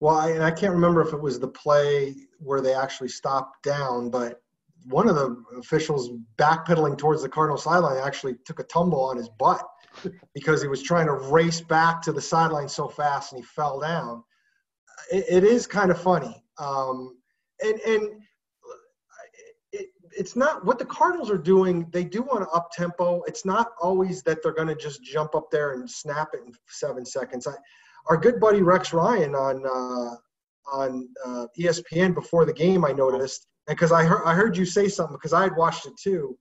[0.00, 3.64] Well, I, and I can't remember if it was the play where they actually stopped
[3.64, 4.40] down, but
[4.84, 9.28] one of the officials backpedaling towards the Cardinal sideline actually took a tumble on his
[9.28, 9.66] butt
[10.34, 13.80] because he was trying to race back to the sideline so fast and he fell
[13.80, 14.22] down.
[15.10, 16.44] it, it is kind of funny.
[16.58, 17.17] Um,
[17.62, 18.08] and and
[19.72, 21.86] it, it's not what the Cardinals are doing.
[21.92, 23.22] They do want to up tempo.
[23.26, 26.52] It's not always that they're going to just jump up there and snap it in
[26.68, 27.46] seven seconds.
[27.46, 27.54] I,
[28.08, 30.16] our good buddy Rex Ryan on uh,
[30.70, 34.64] on uh, ESPN before the game, I noticed, and because I heard I heard you
[34.64, 36.36] say something because I had watched it too.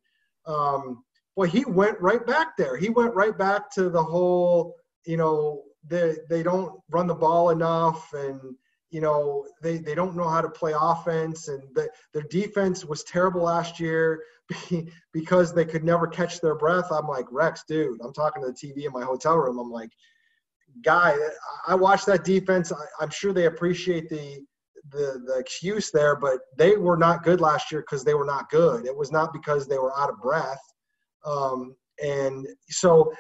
[0.46, 1.04] Um,
[1.36, 2.78] well, he went right back there.
[2.78, 4.76] He went right back to the whole,
[5.06, 8.42] you know, they they don't run the ball enough and
[8.90, 13.04] you know they, they don't know how to play offense and the, their defense was
[13.04, 14.24] terrible last year
[15.14, 16.88] because they could never catch their breath.
[16.92, 19.60] I'm like rex dude i'm talking to the tv in my hotel room.
[19.60, 19.92] I'm like
[20.84, 21.18] guy
[21.68, 22.72] i watched that defense.
[22.72, 24.46] I, am sure they appreciate the,
[24.92, 28.50] the the excuse there but they were not good last year because they were not
[28.50, 28.86] good.
[28.86, 30.62] It was not because they were out of breath.
[31.26, 33.12] Um, and so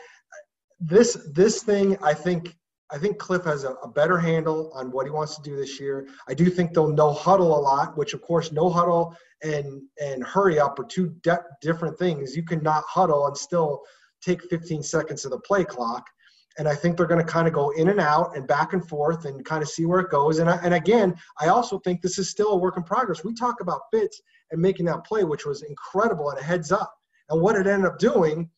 [0.79, 2.55] this this thing i think
[2.91, 5.79] I think Cliff has a, a, better handle on what he wants to do this
[5.79, 6.07] year.
[6.29, 10.23] I do think they'll no huddle a lot, which of course no huddle and and
[10.23, 12.35] hurry up are two de- different things.
[12.35, 13.81] You cannot huddle and still
[14.21, 16.05] take 15 seconds of the play clock.
[16.57, 18.87] And I think they're going to kind of go in and out and back and
[18.87, 20.39] forth and kind of see where it goes.
[20.39, 23.23] And I, and again, I also think this is still a work in progress.
[23.23, 24.19] We talk about Fitz
[24.49, 26.91] and making that play, which was incredible and a heads up.
[27.29, 28.49] And what it ended up doing,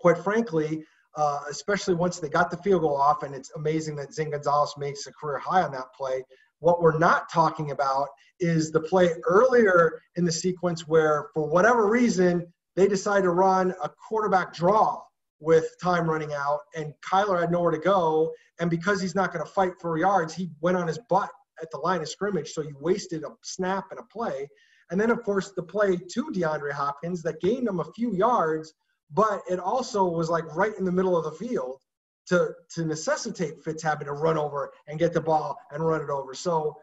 [0.00, 0.82] quite frankly,
[1.16, 3.22] uh, especially once they got the field goal off.
[3.22, 6.24] And it's amazing that Zane Gonzalez makes a career high on that play.
[6.60, 11.88] What we're not talking about is the play earlier in the sequence where, for whatever
[11.88, 12.46] reason,
[12.76, 15.02] they decide to run a quarterback draw
[15.40, 18.32] with time running out, and Kyler had nowhere to go.
[18.60, 21.30] And because he's not going to fight for yards, he went on his butt
[21.62, 22.52] at the line of scrimmage.
[22.52, 24.48] So you wasted a snap and a play.
[24.90, 28.74] And then, of course, the play to DeAndre Hopkins that gained him a few yards
[29.12, 31.80] but it also was like right in the middle of the field
[32.26, 36.10] to to necessitate Fitz having to run over and get the ball and run it
[36.10, 36.34] over.
[36.34, 36.76] So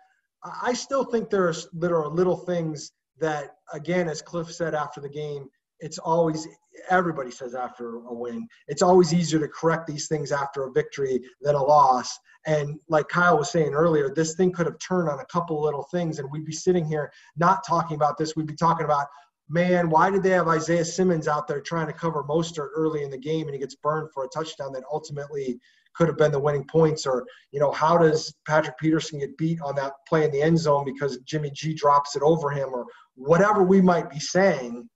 [0.44, 5.10] I still think there's there are little things that again, as Cliff said after the
[5.10, 5.48] game,
[5.80, 6.48] it's always
[6.90, 11.22] everybody says after a win, it's always easier to correct these things after a victory
[11.42, 12.18] than a loss.
[12.46, 15.84] And like Kyle was saying earlier, this thing could have turned on a couple little
[15.92, 18.36] things, and we'd be sitting here not talking about this.
[18.36, 19.08] We'd be talking about,
[19.50, 23.10] man, why did they have Isaiah Simmons out there trying to cover Mostert early in
[23.10, 25.60] the game and he gets burned for a touchdown that ultimately
[25.96, 27.06] could have been the winning points?
[27.06, 30.60] Or, you know, how does Patrick Peterson get beat on that play in the end
[30.60, 34.88] zone because Jimmy G drops it over him or whatever we might be saying?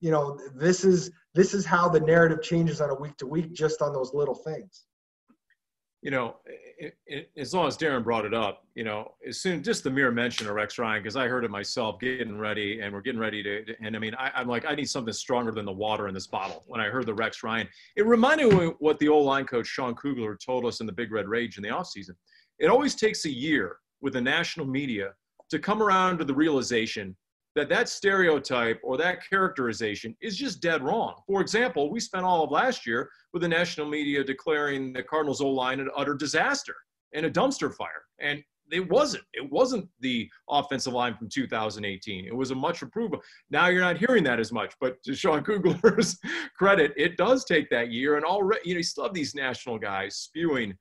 [0.00, 3.52] You know, this is this is how the narrative changes on a week to week
[3.52, 4.86] just on those little things
[6.02, 6.36] you know,
[6.78, 9.82] it, it, as long as Darren brought it up, you know, as soon as just
[9.82, 13.00] the mere mention of Rex Ryan, because I heard it myself getting ready, and we're
[13.00, 15.72] getting ready to, and I mean, I, am like, I need something stronger than the
[15.72, 16.64] water in this bottle.
[16.66, 19.94] When I heard the Rex Ryan, it reminded me what the old line coach Sean
[19.94, 22.14] Kugler told us in the Big Red Rage in the offseason.
[22.58, 25.12] It always takes a year with the national media
[25.50, 27.16] to come around to the realization
[27.56, 31.14] that that stereotype or that characterization is just dead wrong.
[31.26, 35.40] For example, we spent all of last year with the national media declaring the Cardinals
[35.40, 36.74] O line an utter disaster
[37.14, 38.04] and a dumpster fire.
[38.20, 39.24] And it wasn't.
[39.32, 42.26] It wasn't the offensive line from 2018.
[42.26, 43.14] It was a much improved.
[43.48, 46.18] Now you're not hearing that as much, but to Sean Kugler's
[46.58, 48.16] credit, it does take that year.
[48.16, 50.76] And already, you know, you still have these national guys spewing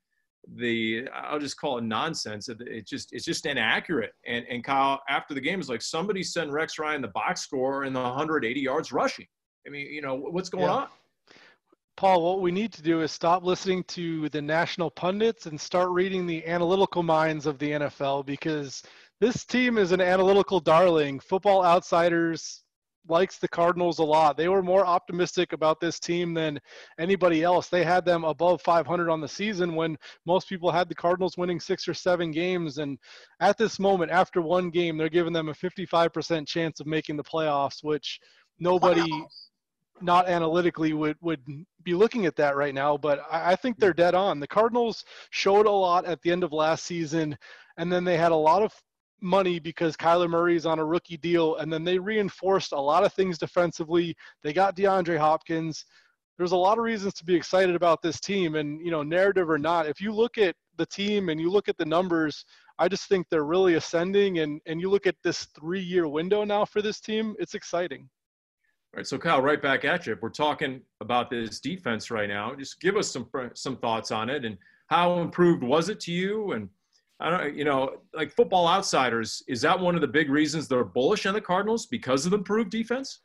[0.55, 2.49] the I'll just call it nonsense.
[2.49, 4.13] It, it, just it's just inaccurate.
[4.25, 7.84] And and Kyle after the game is like somebody sent Rex Ryan the box score
[7.84, 9.27] and the 180 yards rushing.
[9.65, 10.73] I mean, you know what's going yeah.
[10.73, 10.88] on?
[11.97, 15.89] Paul, what we need to do is stop listening to the national pundits and start
[15.89, 18.84] reading the analytical minds of the NFL because
[19.21, 21.21] this team is an analytical darling.
[21.21, 22.64] Football Outsiders
[23.08, 24.38] likes the Cardinals a lot.
[24.38, 26.60] They were more optimistic about this team than
[27.00, 27.70] anybody else.
[27.70, 31.60] They had them above 500 on the season when most people had the Cardinals winning
[31.60, 32.78] six or seven games.
[32.78, 32.98] And
[33.39, 37.24] at this moment, after one game, they're giving them a 55% chance of making the
[37.24, 38.20] playoffs, which
[38.60, 39.10] nobody.
[40.02, 41.39] Not analytically would would
[41.84, 44.41] be looking at that right now, but I, I think they're dead on.
[44.41, 47.38] The Cardinals showed a lot at the end of last season,
[47.78, 48.74] and then they had a lot of
[49.21, 53.04] money because Kyler Murray is on a rookie deal, and then they reinforced a lot
[53.04, 54.15] of things defensively.
[54.43, 55.86] They got DeAndre Hopkins.
[56.38, 59.49] There's a lot of reasons to be excited about this team, and you know, narrative
[59.49, 62.43] or not, if you look at the team and you look at the numbers,
[62.78, 64.39] I just think they're really ascending.
[64.39, 68.10] And and you look at this three-year window now for this team, it's exciting.
[68.93, 70.13] All right, so Kyle, right back at you.
[70.13, 74.30] If we're talking about this defense right now, just give us some some thoughts on
[74.30, 76.69] it and how improved was it to you, and
[77.19, 80.84] I don't, you know, like football outsiders, is that one of the big reasons they're
[80.84, 83.21] bullish on the Cardinals because of the improved defense?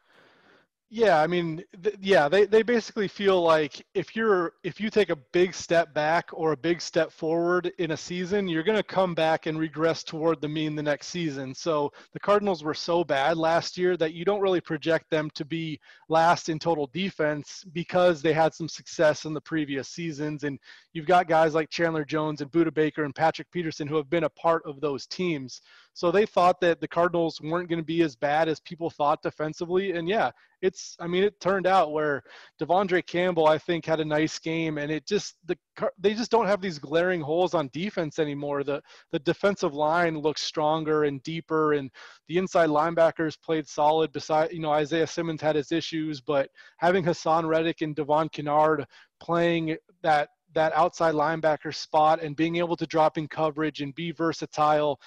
[0.93, 5.11] Yeah, I mean, th- yeah, they, they basically feel like if you're if you take
[5.11, 8.83] a big step back or a big step forward in a season, you're going to
[8.83, 11.55] come back and regress toward the mean the next season.
[11.55, 15.45] So the Cardinals were so bad last year that you don't really project them to
[15.45, 20.59] be last in total defense because they had some success in the previous seasons, and
[20.93, 24.25] you've got guys like Chandler Jones and Budda Baker and Patrick Peterson who have been
[24.25, 25.63] a part of those teams.
[25.93, 29.23] So they thought that the Cardinals weren't going to be as bad as people thought
[29.23, 29.93] defensively.
[29.93, 30.31] And yeah,
[30.63, 32.23] it's, I mean, it turned out where
[32.61, 34.79] De'Vondre Campbell, I think, had a nice game.
[34.79, 35.57] And it just, the
[35.99, 38.65] they just don't have these glaring holes on defense anymore.
[38.65, 41.91] The, the defensive line looks stronger and deeper, and
[42.29, 44.13] the inside linebackers played solid.
[44.13, 48.87] Beside, you know, Isaiah Simmons had his issues, but having Haason Reddick and Devon Kennard
[49.21, 54.11] playing that that outside linebacker spot and being able to drop in coverage and be
[54.11, 54.99] versatile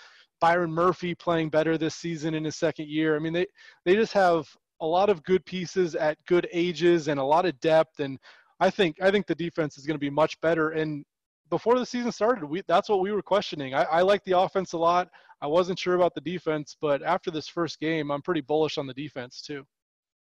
[0.43, 3.15] Byron Murphy playing better this season in his second year.
[3.15, 3.45] I mean, they
[3.85, 4.45] they just have
[4.81, 7.99] a lot of good pieces at good ages and a lot of depth.
[7.99, 8.19] And
[8.59, 10.71] I think I think the defense is going to be much better.
[10.71, 11.05] And
[11.49, 13.73] before the season started, we that's what we were questioning.
[13.73, 15.09] I, I like the offense a lot.
[15.41, 18.87] I wasn't sure about the defense, but after this first game, I'm pretty bullish on
[18.87, 19.65] the defense too.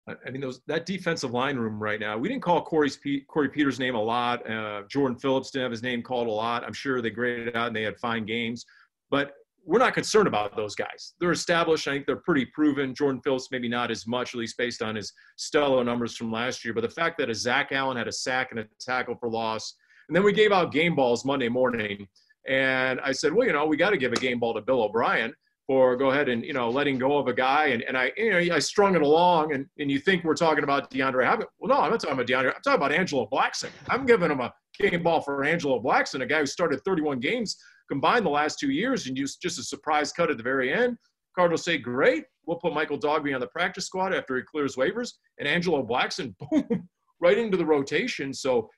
[0.09, 2.19] I mean, those that defensive line room right now.
[2.19, 4.49] We didn't call Corey's Corey Peters' name a lot.
[4.51, 6.65] Uh, Jordan Phillips didn't have his name called a lot.
[6.65, 8.67] I'm sure they graded out and they had fine games,
[9.11, 11.14] but we're not concerned about those guys.
[11.20, 11.87] They're established.
[11.87, 12.94] I think they're pretty proven.
[12.94, 16.64] Jordan Phillips, maybe not as much, at least based on his stellar numbers from last
[16.64, 16.75] year.
[16.75, 19.75] But the fact that a Zach Allen had a sack and a tackle for loss,
[20.09, 22.07] and then we gave out game balls Monday morning.
[22.48, 24.83] And I said, well, you know, we got to give a game ball to Bill
[24.83, 25.33] O'Brien
[25.68, 27.66] for go ahead and, you know, letting go of a guy.
[27.66, 29.55] And, and I, you know, I strung it along.
[29.55, 31.38] And, and you think we're talking about DeAndre.
[31.61, 32.55] Well, no, I'm not talking about DeAndre.
[32.57, 33.70] I'm talking about Angelo Blackson.
[33.88, 37.57] I'm giving him a game ball for Angelo Blackson, a guy who started 31 games
[37.92, 40.96] combined the last two years and use just a surprise cut at the very end.
[41.37, 45.12] Cardinals say, great, we'll put Michael Dogbe on the practice squad after he clears waivers,
[45.38, 46.88] and Angelo Blackson, boom,
[47.20, 48.33] right into the rotation.
[48.33, 48.70] So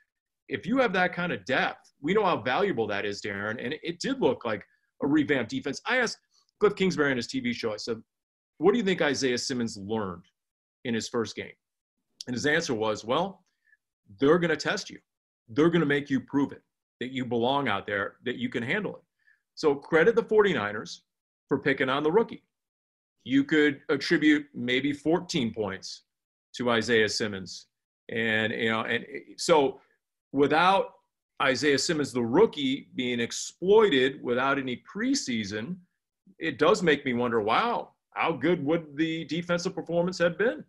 [0.48, 3.64] if you have that kind of depth, we know how valuable that is, Darren.
[3.64, 4.64] And it did look like
[5.00, 5.80] a revamped defense.
[5.86, 6.18] I asked
[6.58, 8.02] Cliff Kingsbury on his TV show, I said,
[8.58, 10.24] what do you think Isaiah Simmons learned
[10.84, 11.54] in his first game?
[12.26, 13.44] And his answer was, well,
[14.18, 14.98] they're going to test you.
[15.48, 16.62] They're going to make you prove it
[16.98, 19.02] that you belong out there, that you can handle it.
[19.54, 21.00] So credit the 49ers
[21.48, 22.42] for picking on the rookie.
[23.24, 26.02] You could attribute maybe 14 points
[26.56, 27.66] to Isaiah Simmons.
[28.10, 29.04] And you know, and
[29.36, 29.80] so
[30.32, 30.94] without
[31.42, 35.76] Isaiah Simmons, the rookie, being exploited without any preseason,
[36.38, 40.64] it does make me wonder, wow, how good would the defensive performance have been?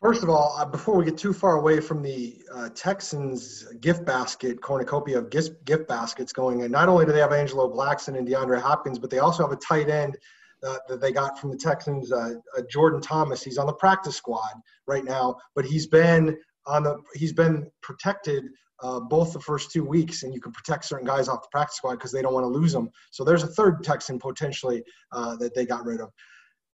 [0.00, 4.06] First of all, uh, before we get too far away from the uh, Texans gift
[4.06, 8.16] basket cornucopia of gift, gift baskets going in, not only do they have Angelo Blackson
[8.16, 10.16] and DeAndre Hopkins, but they also have a tight end
[10.64, 13.42] uh, that they got from the Texans, uh, uh, Jordan Thomas.
[13.42, 14.52] He's on the practice squad
[14.86, 18.44] right now, but he's been on the he's been protected
[18.80, 21.76] uh, both the first two weeks, and you can protect certain guys off the practice
[21.76, 22.88] squad because they don't want to lose them.
[23.10, 26.10] So there's a third Texan potentially that they got rid of.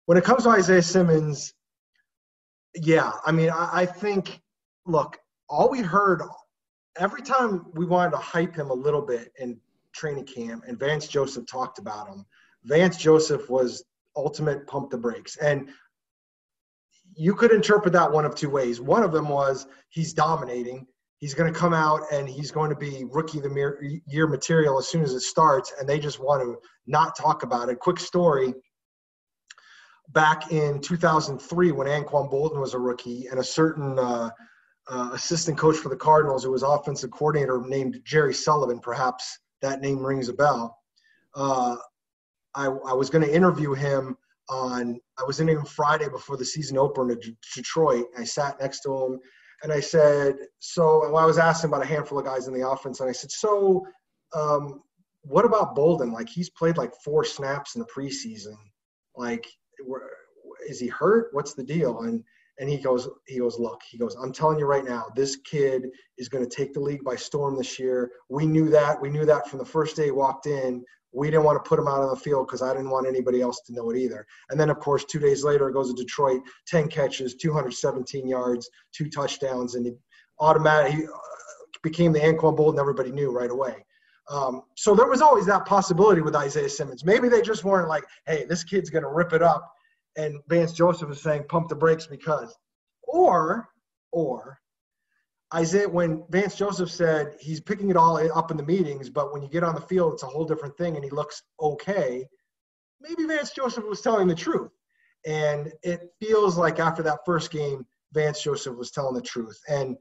[0.07, 1.53] When it comes to Isaiah Simmons,
[2.75, 4.41] yeah, I mean, I, I think,
[4.85, 5.17] look,
[5.49, 6.21] all we heard
[6.97, 9.57] every time we wanted to hype him a little bit in
[9.93, 12.25] training camp, and Vance Joseph talked about him.
[12.63, 13.83] Vance Joseph was
[14.15, 15.69] ultimate pump the brakes, and
[17.15, 18.79] you could interpret that one of two ways.
[18.79, 20.87] One of them was he's dominating.
[21.17, 24.79] He's going to come out and he's going to be rookie of the year material
[24.79, 26.57] as soon as it starts, and they just want to
[26.87, 27.79] not talk about it.
[27.79, 28.53] Quick story
[30.13, 34.29] back in 2003 when Anquan Boldin was a rookie and a certain uh,
[34.89, 39.81] uh, assistant coach for the Cardinals who was offensive coordinator named Jerry Sullivan, perhaps that
[39.81, 40.77] name rings a bell.
[41.35, 41.77] Uh,
[42.55, 44.17] I, I, was going to interview him
[44.49, 48.07] on, I was in interviewing Friday before the season opener in Detroit.
[48.17, 49.19] I sat next to him
[49.63, 52.67] and I said, so well, I was asking about a handful of guys in the
[52.67, 53.85] offense and I said, so
[54.35, 54.81] um,
[55.21, 56.11] what about Boldin?
[56.11, 58.55] Like he's played like four snaps in the preseason.
[59.15, 59.47] Like
[60.67, 61.29] is he hurt?
[61.31, 62.01] What's the deal?
[62.01, 62.23] And
[62.59, 65.87] and he goes, he goes, look, he goes, I'm telling you right now, this kid
[66.19, 68.11] is going to take the league by storm this year.
[68.29, 69.01] We knew that.
[69.01, 70.83] We knew that from the first day he walked in.
[71.11, 73.41] We didn't want to put him out on the field because I didn't want anybody
[73.41, 74.27] else to know it either.
[74.49, 78.69] And then, of course, two days later, it goes to Detroit, 10 catches, 217 yards,
[78.93, 79.93] two touchdowns, and he
[80.39, 81.17] automatically uh,
[81.81, 83.83] became the Anquan Boldin everybody knew right away.
[84.29, 87.03] Um, so there was always that possibility with Isaiah Simmons.
[87.03, 89.69] Maybe they just weren't like, hey, this kid's going to rip it up.
[90.17, 92.55] And Vance Joseph is saying, pump the brakes because.
[93.03, 93.67] Or,
[94.11, 94.61] or,
[95.53, 99.41] Isaiah, when Vance Joseph said he's picking it all up in the meetings, but when
[99.41, 102.25] you get on the field, it's a whole different thing and he looks okay,
[103.01, 104.71] maybe Vance Joseph was telling the truth.
[105.25, 109.59] And it feels like after that first game, Vance Joseph was telling the truth.
[109.67, 109.97] And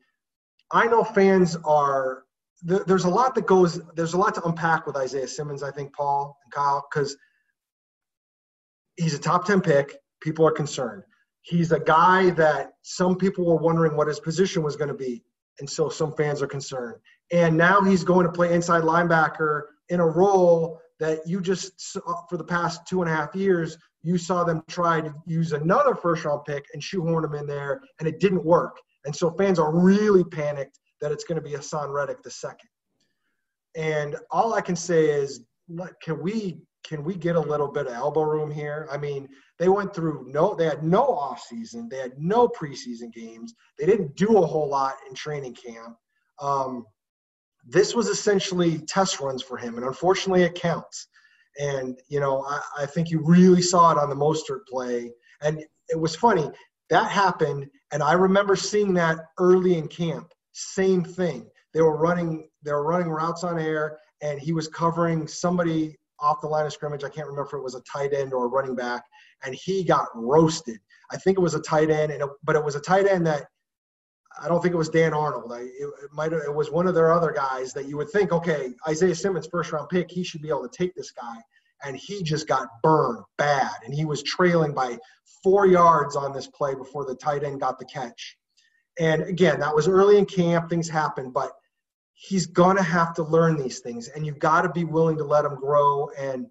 [0.73, 2.25] I know fans are
[2.63, 5.95] there's a lot that goes there's a lot to unpack with Isaiah Simmons, I think,
[5.95, 7.17] Paul and Kyle, because
[8.97, 9.97] he's a top 10 pick.
[10.21, 11.03] People are concerned.
[11.43, 15.23] He's a guy that some people were wondering what his position was going to be.
[15.59, 16.97] And so some fans are concerned.
[17.33, 22.01] And now he's going to play inside linebacker in a role that you just, saw
[22.29, 25.95] for the past two and a half years, you saw them try to use another
[25.95, 28.77] first round pick and shoehorn him in there, and it didn't work.
[29.05, 32.69] And so fans are really panicked that it's going to be Haason Reddick the second.
[33.77, 35.45] And all I can say is,
[36.03, 38.89] can we can we get a little bit of elbow room here?
[38.91, 39.29] I mean,
[39.59, 43.87] they went through no, they had no off season, they had no preseason games, they
[43.87, 45.97] didn't do a whole lot in training camp.
[46.41, 46.87] Um,
[47.69, 51.09] this was essentially test runs for him, and unfortunately, it counts.
[51.61, 55.63] And you know, I, I think you really saw it on the Mostert play, and
[55.91, 56.51] it was funny
[56.91, 60.33] that happened, and I remember seeing that early in camp.
[60.53, 61.47] Same thing.
[61.73, 66.41] They were running, they were running routes on air, and he was covering somebody off
[66.41, 67.05] the line of scrimmage.
[67.05, 69.05] I can't remember if it was a tight end or a running back,
[69.45, 70.79] and he got roasted.
[71.13, 73.27] I think it was a tight end, and it, but it was a tight end
[73.27, 73.47] that
[74.41, 75.53] I don't think it was Dan Arnold.
[75.53, 78.33] I, it, it might it was one of their other guys that you would think,
[78.33, 81.37] okay, Isaiah Simmons first round pick, he should be able to take this guy,
[81.85, 84.99] and he just got burned bad, and he was trailing by
[85.43, 88.37] four yards on this play before the tight end got the catch.
[89.01, 90.71] And again, that was early in camp.
[90.71, 91.51] Things happened, but
[92.13, 95.25] he's going to have to learn these things and you've got to be willing to
[95.25, 96.09] let him grow.
[96.19, 96.47] And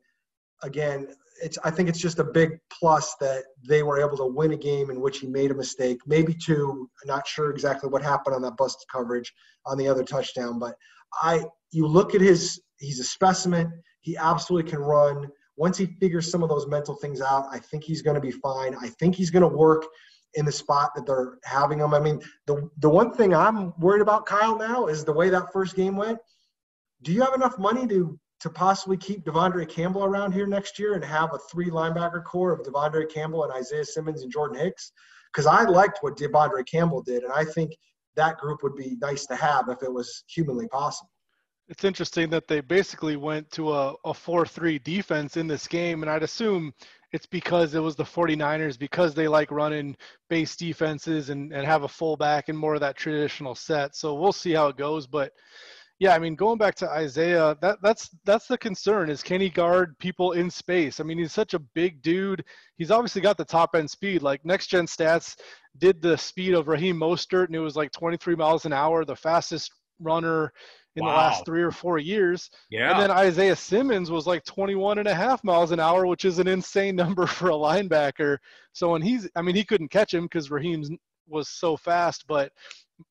[0.63, 1.07] again
[1.41, 4.57] it's i think it's just a big plus that they were able to win a
[4.57, 8.41] game in which he made a mistake maybe two not sure exactly what happened on
[8.41, 9.33] that bust coverage
[9.65, 10.75] on the other touchdown but
[11.21, 11.41] i
[11.71, 13.71] you look at his he's a specimen.
[14.01, 15.27] He absolutely can run.
[15.57, 18.31] Once he figures some of those mental things out i think he's going to be
[18.31, 18.75] fine.
[18.81, 19.85] I think he's going to work
[20.35, 21.93] in the spot that they're having them.
[21.93, 25.51] I mean, the the one thing I'm worried about Kyle now is the way that
[25.51, 26.19] first game went.
[27.01, 30.93] Do you have enough money to to possibly keep De'Vondre Campbell around here next year
[30.93, 34.91] and have a three linebacker corps of De'Vondre Campbell and Isaiah Simmons and Jordan Hicks?
[35.31, 37.71] Because I liked what De'Vondre Campbell did, and I think
[38.15, 41.09] that group would be nice to have if it was humanly possible.
[41.67, 46.09] It's interesting that they basically went to a, a 4-3 defense in this game, and
[46.09, 46.73] I'd assume
[47.11, 49.95] it's because it was the 49ers because they like running
[50.29, 53.95] base defenses and, and have a fullback and more of that traditional set.
[53.95, 55.07] So we'll see how it goes.
[55.07, 55.31] But
[55.99, 59.49] yeah, I mean, going back to Isaiah, that that's that's the concern is can he
[59.49, 60.99] guard people in space?
[60.99, 62.43] I mean, he's such a big dude.
[62.77, 64.21] He's obviously got the top end speed.
[64.21, 65.35] Like next gen stats
[65.77, 69.15] did the speed of Raheem Mostert, and it was like 23 miles an hour, the
[69.15, 70.53] fastest runner
[70.99, 71.11] in wow.
[71.11, 72.49] the last three or four years.
[72.69, 72.91] Yeah.
[72.91, 76.39] And then Isaiah Simmons was like 21 and a half miles an hour, which is
[76.39, 78.37] an insane number for a linebacker.
[78.73, 80.83] So when he's, I mean, he couldn't catch him because Raheem
[81.27, 82.51] was so fast, but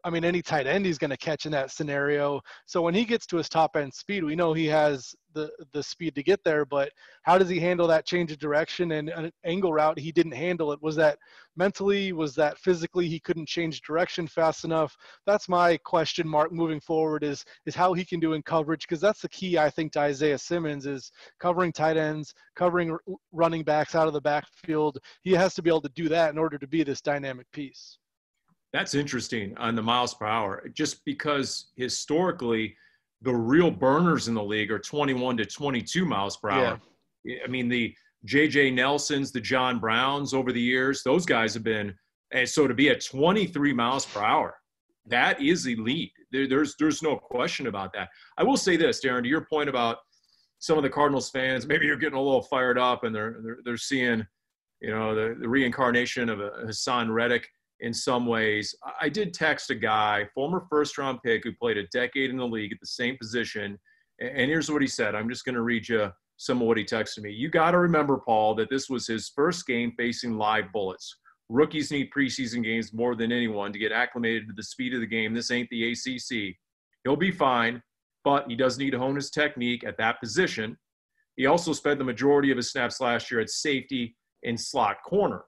[0.04, 2.40] I mean, any tight end he's going to catch in that scenario.
[2.66, 5.82] So when he gets to his top end speed, we know he has the the
[5.82, 6.64] speed to get there.
[6.64, 6.90] But
[7.22, 9.98] how does he handle that change of direction and an angle route?
[9.98, 10.82] He didn't handle it.
[10.82, 11.18] Was that
[11.56, 12.12] mentally?
[12.12, 13.08] Was that physically?
[13.08, 14.96] He couldn't change direction fast enough.
[15.26, 17.24] That's my question mark moving forward.
[17.24, 20.00] Is is how he can do in coverage because that's the key I think to
[20.00, 21.10] Isaiah Simmons is
[21.40, 22.96] covering tight ends, covering
[23.32, 24.98] running backs out of the backfield.
[25.22, 27.98] He has to be able to do that in order to be this dynamic piece.
[28.72, 32.76] That's interesting on the miles per hour, just because historically
[33.22, 36.80] the real burners in the league are 21 to 22 miles per hour.
[37.24, 37.38] Yeah.
[37.44, 37.94] I mean, the
[38.24, 38.72] J.J.
[38.72, 41.94] Nelsons, the John Browns over the years, those guys have been,
[42.32, 44.54] and so to be at 23 miles per hour,
[45.06, 46.12] that is elite.
[46.30, 48.08] There, there's there's no question about that.
[48.36, 49.98] I will say this, Darren, to your point about
[50.58, 53.58] some of the Cardinals fans, maybe you're getting a little fired up and they're they're,
[53.64, 54.26] they're seeing,
[54.80, 57.48] you know, the, the reincarnation of uh, a Haason Reddick
[57.80, 58.74] in some ways.
[59.00, 62.46] I did text a guy, former first round pick who played a decade in the
[62.46, 63.78] league at the same position.
[64.20, 65.14] And here's what he said.
[65.14, 67.32] I'm just going to read you some of what he texted me.
[67.32, 71.16] You got to remember, Paul, that this was his first game facing live bullets.
[71.48, 75.06] Rookies need preseason games more than anyone to get acclimated to the speed of the
[75.06, 75.34] game.
[75.34, 76.54] This ain't the ACC.
[77.04, 77.82] He'll be fine,
[78.24, 80.76] but he does need to hone his technique at that position.
[81.36, 85.44] He also spent the majority of his snaps last year at safety and slot corner.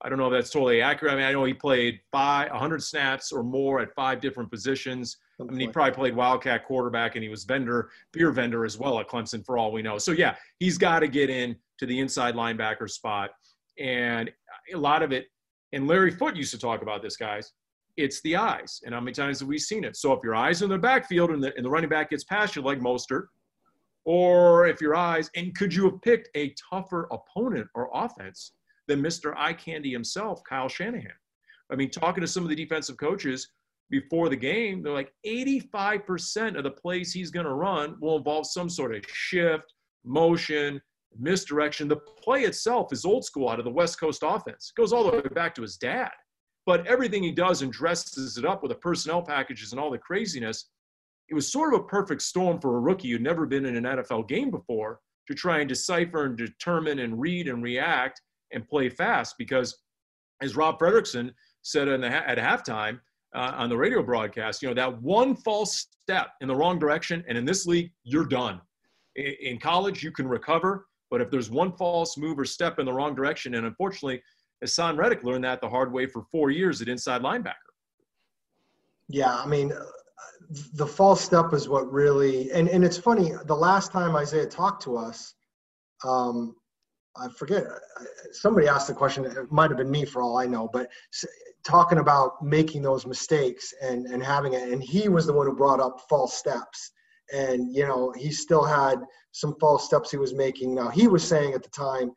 [0.00, 1.14] I don't know if that's totally accurate.
[1.14, 5.16] I mean, I know he played five, 100 snaps or more at five different positions.
[5.40, 9.00] I mean, he probably played Wildcat quarterback and he was vendor, beer vendor as well
[9.00, 9.98] at Clemson for all we know.
[9.98, 13.30] So, yeah, he's got to get in to the inside linebacker spot.
[13.78, 14.30] And
[14.72, 15.26] a lot of it,
[15.72, 17.52] and Larry Foote used to talk about this, guys,
[17.96, 18.80] it's the eyes.
[18.84, 19.96] And how many times have we seen it?
[19.96, 22.54] So, if your eyes in the backfield and the, and the running back gets past
[22.54, 23.26] you like Mostert,
[24.04, 28.52] or if your eyes, and could you have picked a tougher opponent or offense?
[28.88, 29.34] Than Mr.
[29.36, 31.12] Eye Candy himself, Kyle Shanahan.
[31.70, 33.50] I mean, talking to some of the defensive coaches
[33.90, 38.46] before the game, they're like 85% of the plays he's going to run will involve
[38.46, 39.72] some sort of shift,
[40.04, 40.80] motion,
[41.18, 41.88] misdirection.
[41.88, 44.72] The play itself is old school out of the West Coast offense.
[44.74, 46.10] It goes all the way back to his dad.
[46.66, 49.98] But everything he does and dresses it up with the personnel packages and all the
[49.98, 50.68] craziness,
[51.30, 53.84] it was sort of a perfect storm for a rookie who'd never been in an
[53.84, 58.20] NFL game before to try and decipher and determine and read and react
[58.52, 59.36] and play fast.
[59.38, 59.76] Because
[60.42, 61.32] as Rob Fredrickson
[61.62, 63.00] said the, at halftime
[63.34, 67.24] uh, on the radio broadcast, you know, that one false step in the wrong direction,
[67.28, 68.60] and in this league, you're done.
[69.16, 72.86] In, in college, you can recover, but if there's one false move or step in
[72.86, 74.22] the wrong direction, and unfortunately,
[74.64, 77.54] Haason Reddick learned that the hard way for four years at inside linebacker.
[79.08, 79.72] Yeah, I mean,
[80.74, 84.82] the false step is what really, and, and it's funny, the last time Isaiah talked
[84.84, 85.34] to us,
[86.04, 86.56] um,
[87.16, 87.64] I forget,
[88.32, 90.88] somebody asked the question, it might have been me for all I know, but
[91.64, 95.56] talking about making those mistakes and, and having it, and he was the one who
[95.56, 96.92] brought up false steps.
[97.32, 99.00] And, you know, he still had
[99.32, 100.74] some false steps he was making.
[100.74, 102.10] Now, he was saying at the time,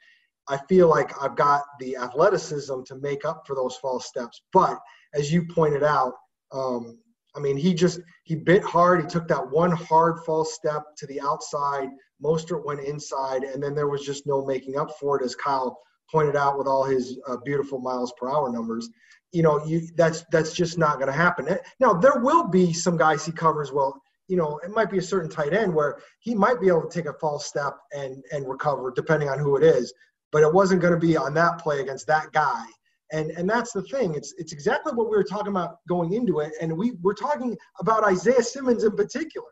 [0.48, 4.42] I feel like I've got the athleticism to make up for those false steps.
[4.54, 4.78] But
[5.14, 6.14] as you pointed out,
[6.52, 6.98] um,
[7.36, 9.02] I mean, he just he bit hard.
[9.02, 11.89] He took that one hard false step to the outside.
[12.24, 15.80] Mostert went inside, and then there was just no making up for it, as Kyle
[16.10, 18.90] pointed out with all his uh, beautiful miles per hour numbers.
[19.32, 21.58] You know, you that's that's just not going to happen.
[21.80, 24.02] Now there will be some guys he covers well.
[24.28, 26.90] You know, it might be a certain tight end where he might be able to
[26.90, 29.94] take a false step and and recover, depending on who it is.
[30.32, 32.66] But it wasn't going to be on that play against that guy
[33.12, 34.16] and and that's the thing.
[34.16, 37.58] It's it's exactly what we were talking about going into it, and we we're talking
[37.80, 39.48] about Isaiah Simmons in particular.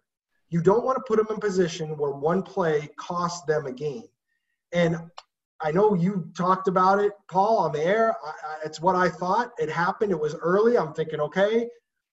[0.50, 4.08] You don't want to put them in position where one play costs them a game.
[4.72, 4.98] And
[5.62, 8.16] I know you talked about it, Paul, on the air.
[8.26, 9.52] I, I, it's what I thought.
[9.58, 10.12] It happened.
[10.12, 10.78] It was early.
[10.78, 11.68] I'm thinking, okay,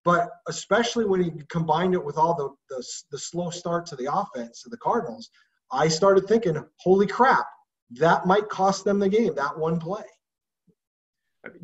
[0.04, 4.12] but especially when he combined it with all the the, the slow start to the
[4.12, 5.30] offense of the Cardinals,
[5.70, 7.46] I started thinking, holy crap,
[7.92, 9.34] that might cost them the game.
[9.34, 10.04] That one play.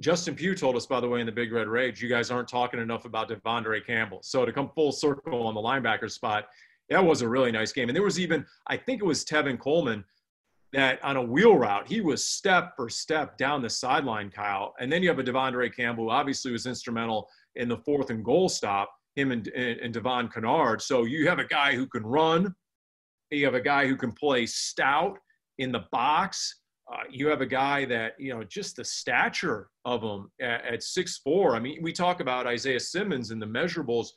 [0.01, 2.49] Justin Pugh told us, by the way, in the Big Red Rage, you guys aren't
[2.49, 4.21] talking enough about De'Vondre Campbell.
[4.23, 6.47] So to come full circle on the linebacker spot,
[6.89, 7.89] that was a really nice game.
[7.89, 10.05] And there was even, I think it was Tevin Coleman
[10.73, 14.75] that on a wheel route, he was step for step down the sideline, Kyle.
[14.81, 18.25] And then you have a De'Vondre Campbell, who obviously was instrumental in the fourth and
[18.25, 20.81] goal stop, him and, and, and Devon Kennard.
[20.81, 22.55] So you have a guy who can run,
[23.31, 25.19] you have a guy who can play stout
[25.59, 26.62] in the box
[26.93, 31.19] uh, you have a guy that you know just the stature of him at, six
[31.19, 31.57] four.
[31.57, 34.09] I mean, we talk about Isaiah Simmons and the measurables.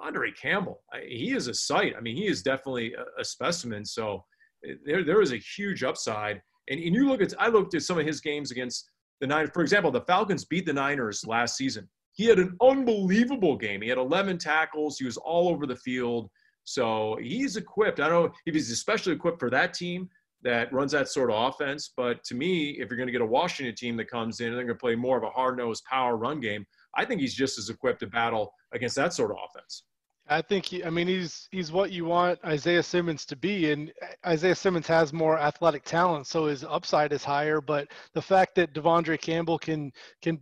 [0.00, 1.94] Andre Campbell, he is a sight.
[1.98, 3.84] I mean, he is definitely a, a specimen.
[3.84, 4.24] So
[4.66, 6.40] eh, there, there is a huge upside.
[6.70, 9.50] And, and you look at, I looked at some of his games against the Niners.
[9.52, 11.88] For example, the Falcons beat the Niners last season.
[12.14, 13.82] He had an unbelievable game.
[13.82, 14.98] He had 11 tackles.
[14.98, 16.30] He was all over the field.
[16.64, 18.00] So he's equipped.
[18.00, 20.08] I don't know if he's especially equipped for that team
[20.42, 21.92] that runs that sort of offense.
[21.96, 24.56] But to me, if you're going to get a Washington team that comes in and
[24.56, 26.66] they're going to play more of a hard nosed power run game,
[26.96, 29.84] I think he's just as equipped to battle against that sort of offense.
[30.28, 33.92] I think he, I mean he's he's what you want Isaiah Simmons to be, and
[34.24, 37.60] Isaiah Simmons has more athletic talent, so his upside is higher.
[37.60, 39.90] But the fact that De'Vondre Campbell can
[40.22, 40.38] can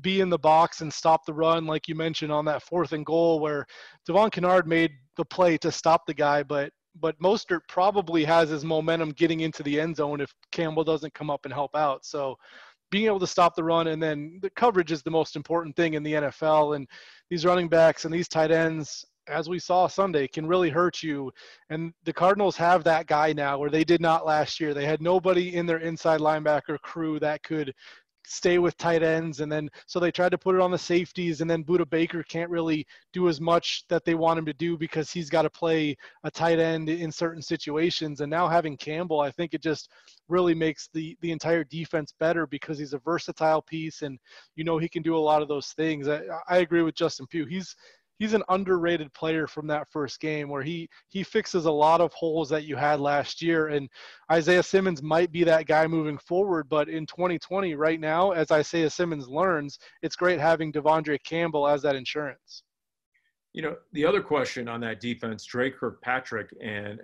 [0.00, 3.06] be in the box and stop the run, like you mentioned on that fourth and
[3.06, 3.66] goal, where
[4.06, 6.70] Devon Kennard made the play to stop the guy, but
[7.00, 11.30] but Mostert probably has his momentum getting into the end zone if Campbell doesn't come
[11.30, 12.04] up and help out.
[12.04, 12.36] So
[12.90, 15.94] being able to stop the run and then the coverage is the most important thing
[15.94, 16.76] in the NFL.
[16.76, 16.86] And
[17.30, 21.32] these running backs and these tight ends, as we saw Sunday, can really hurt you.
[21.70, 24.74] And the Cardinals have that guy now where they did not last year.
[24.74, 27.74] They had nobody in their inside linebacker crew that could
[28.26, 31.40] stay with tight ends and then so they tried to put it on the safeties
[31.40, 34.78] and then Budda Baker can't really do as much that they want him to do
[34.78, 38.20] because he's got to play a tight end in certain situations.
[38.20, 39.90] And now having Campbell I think it just
[40.28, 44.18] really makes the the entire defense better because he's a versatile piece and
[44.56, 46.08] you know he can do a lot of those things.
[46.08, 47.46] I, I agree with Justin Pugh.
[47.46, 47.76] He's
[48.18, 52.12] he's an underrated player from that first game where he he fixes a lot of
[52.12, 53.68] holes that you had last year.
[53.68, 53.88] And
[54.30, 58.90] Isaiah Simmons might be that guy moving forward but in 2020 right now as Isaiah
[58.90, 62.62] Simmons learns it's great having De'Vondre Campbell as that insurance.
[63.52, 67.00] You know the other question on that defense Dre Kirkpatrick and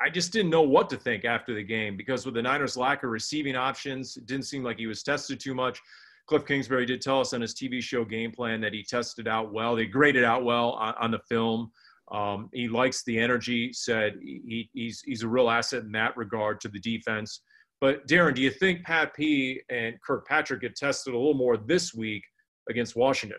[0.00, 3.02] I just didn't know what to think after the game because with the Niners lack
[3.02, 5.80] of receiving options it didn't seem like he was tested too much
[6.28, 9.52] Cliff Kingsbury did tell us on his TV show Game Plan that he tested out
[9.52, 9.74] well.
[9.74, 11.72] They graded out well on, on the film.
[12.12, 13.72] Um, he likes the energy.
[13.72, 17.40] Said he, he's he's a real asset in that regard to the defense.
[17.80, 21.94] But Darren, do you think Pat P and Kirkpatrick get tested a little more this
[21.94, 22.22] week
[22.68, 23.38] against Washington?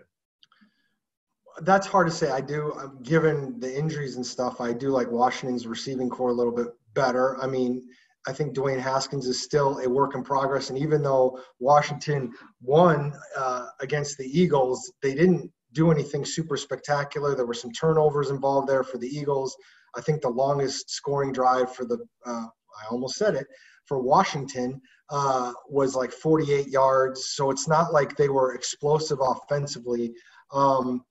[1.61, 2.31] That's hard to say.
[2.31, 6.33] I do, um, given the injuries and stuff, I do like Washington's receiving corps a
[6.33, 7.37] little bit better.
[7.41, 7.85] I mean,
[8.30, 10.69] I think Dwayne Haskins is still a work in progress.
[10.69, 17.36] And even though Washington won uh, against the Eagles, they didn't do anything super spectacular.
[17.36, 19.57] There were some turnovers involved there for the Eagles.
[19.95, 23.47] I think the longest scoring drive for the, uh, I almost said it,
[23.86, 27.32] for Washington uh, was like 48 yards.
[27.32, 30.13] So it's not like they were explosive offensively.
[30.51, 31.03] Um,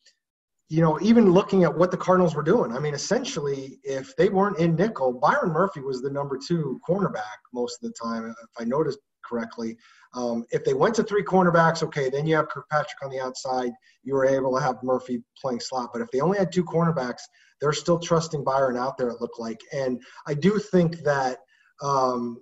[0.68, 4.28] you know, even looking at what the Cardinals were doing, I mean, essentially, if they
[4.28, 8.50] weren't in nickel, Byron Murphy was the number two cornerback most of the time, if
[8.58, 9.76] I noticed correctly.
[10.14, 13.72] Um, if they went to three cornerbacks, okay, then you have Kirkpatrick on the outside.
[14.02, 15.90] You were able to have Murphy playing slot.
[15.92, 17.22] But if they only had two cornerbacks,
[17.60, 19.60] they're still trusting Byron out there, it looked like.
[19.72, 21.38] And I do think that.
[21.82, 22.38] Um,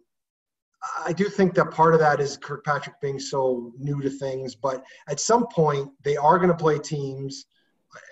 [1.04, 4.84] I do think that part of that is Kirkpatrick being so new to things, but
[5.08, 7.46] at some point they are going to play teams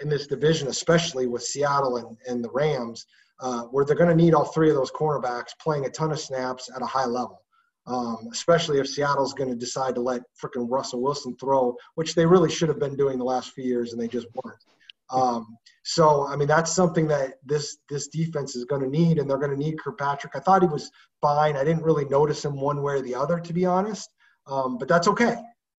[0.03, 3.07] in this division, especially with Seattle and, and the Rams,
[3.41, 6.21] uh, where they're going to need all three of those cornerbacks playing a ton of
[6.21, 7.41] snaps at a high level.
[7.87, 12.25] Um, especially if Seattle's going to decide to let freaking Russell Wilson throw, which they
[12.25, 14.59] really should have been doing the last few years, and they just weren't.
[15.11, 19.29] Um, so, I mean, that's something that this this defense is going to need, and
[19.29, 20.35] they're going to need Kirkpatrick.
[20.35, 21.57] I thought he was fine.
[21.57, 24.09] I didn't really notice him one way or the other, to be honest.
[24.47, 25.37] Um, but that's okay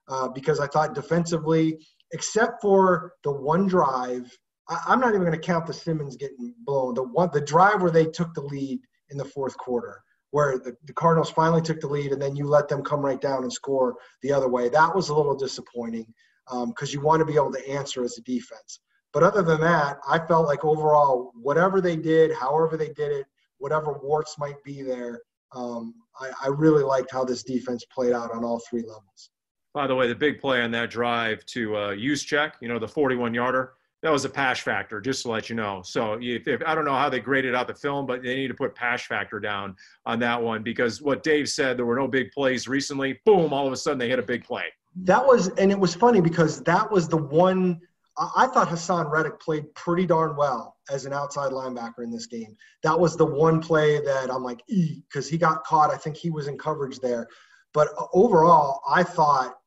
[0.07, 4.35] uh, because I thought defensively except for the one drive.
[4.67, 6.95] I, am not even going to count the Simmons getting blown.
[6.95, 8.79] The one, the drive where they took the lead
[9.09, 10.01] in the fourth quarter,
[10.31, 13.21] where the, the Cardinals finally took the lead, and then you let them come right
[13.21, 14.69] down and score the other way.
[14.69, 16.07] That was a little disappointing
[16.47, 18.79] because um, you want to be able to answer as a defense.
[19.13, 23.25] But other than that, I felt like overall, whatever they did, however they did it,
[23.59, 25.21] whatever warts might be there,
[25.53, 29.29] um, I, I really liked how this defense played out on all three levels.
[29.75, 32.87] By the way, the big play on that drive to uh, check, you know, the
[32.87, 33.73] 41 yarder,
[34.03, 35.81] that was a pass factor, just to let you know.
[35.83, 38.47] So if, if, I don't know how they graded out the film, but they need
[38.47, 42.07] to put pass factor down on that one because what Dave said, there were no
[42.07, 43.19] big plays recently.
[43.25, 44.63] Boom, all of a sudden they hit a big play.
[45.03, 47.81] That was, and it was funny because that was the one.
[48.17, 52.55] I thought Haason Reddick played pretty darn well as an outside linebacker in this game.
[52.83, 55.93] That was the one play that I'm like, because he got caught.
[55.93, 57.27] I think he was in coverage there.
[57.73, 59.57] But uh, overall, I thought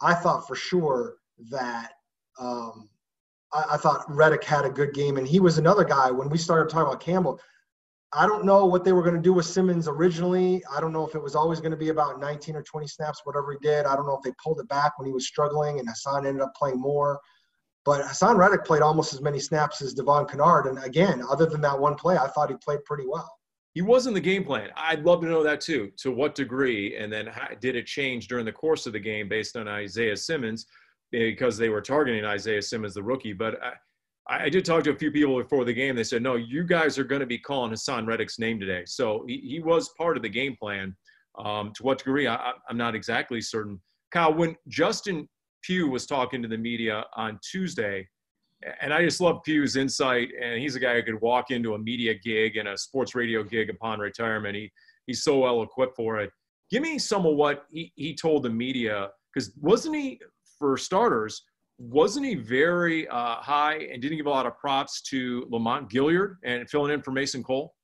[0.00, 1.16] I thought for sure
[1.50, 1.92] that
[2.38, 2.88] um,
[3.52, 6.10] I, I, thought Reddick had a good game, and he was another guy.
[6.10, 7.40] When we started talking about Campbell,
[8.12, 10.62] I don't know what they were going to do with Simmons originally.
[10.74, 13.22] I don't know if it was always going to be about 19 or 20 snaps,
[13.24, 13.86] whatever he did.
[13.86, 16.42] I don't know if they pulled it back when he was struggling, and Haason ended
[16.42, 17.20] up playing more.
[17.84, 21.60] But Haason Reddick played almost as many snaps as Devon Kennard, and again, other than
[21.62, 23.35] that one play, I thought he played pretty well
[23.76, 24.70] he was in the game plan.
[24.74, 25.92] I'd love to know that too.
[25.98, 29.28] To what degree, and then how, did it change during the course of the game
[29.28, 30.64] based on Isaiah Simmons
[31.12, 33.34] because they were targeting Isaiah Simmons, the rookie.
[33.34, 35.94] But I, I did talk to a few people before the game.
[35.94, 39.26] They said, "No, you guys are going to be calling Haason Reddick's name today." So
[39.28, 40.96] he, he was part of the game plan.
[41.38, 43.78] Um, to what degree, I, I'm not exactly certain.
[44.10, 45.28] Kyle, when Justin
[45.60, 48.08] Pugh was talking to the media on Tuesday
[48.80, 50.28] and I just love Pugh's insight.
[50.42, 53.42] And he's a guy who could walk into a media gig and a sports radio
[53.42, 54.56] gig upon retirement.
[54.56, 54.70] He
[55.06, 56.30] he's so well equipped for it.
[56.70, 60.20] Give me some of what he, he told the media because wasn't he
[60.58, 61.42] for starters?
[61.78, 66.38] Wasn't he very uh, high and didn't give a lot of props to Lamont Gaillard
[66.42, 67.74] and filling in for Mason Cole?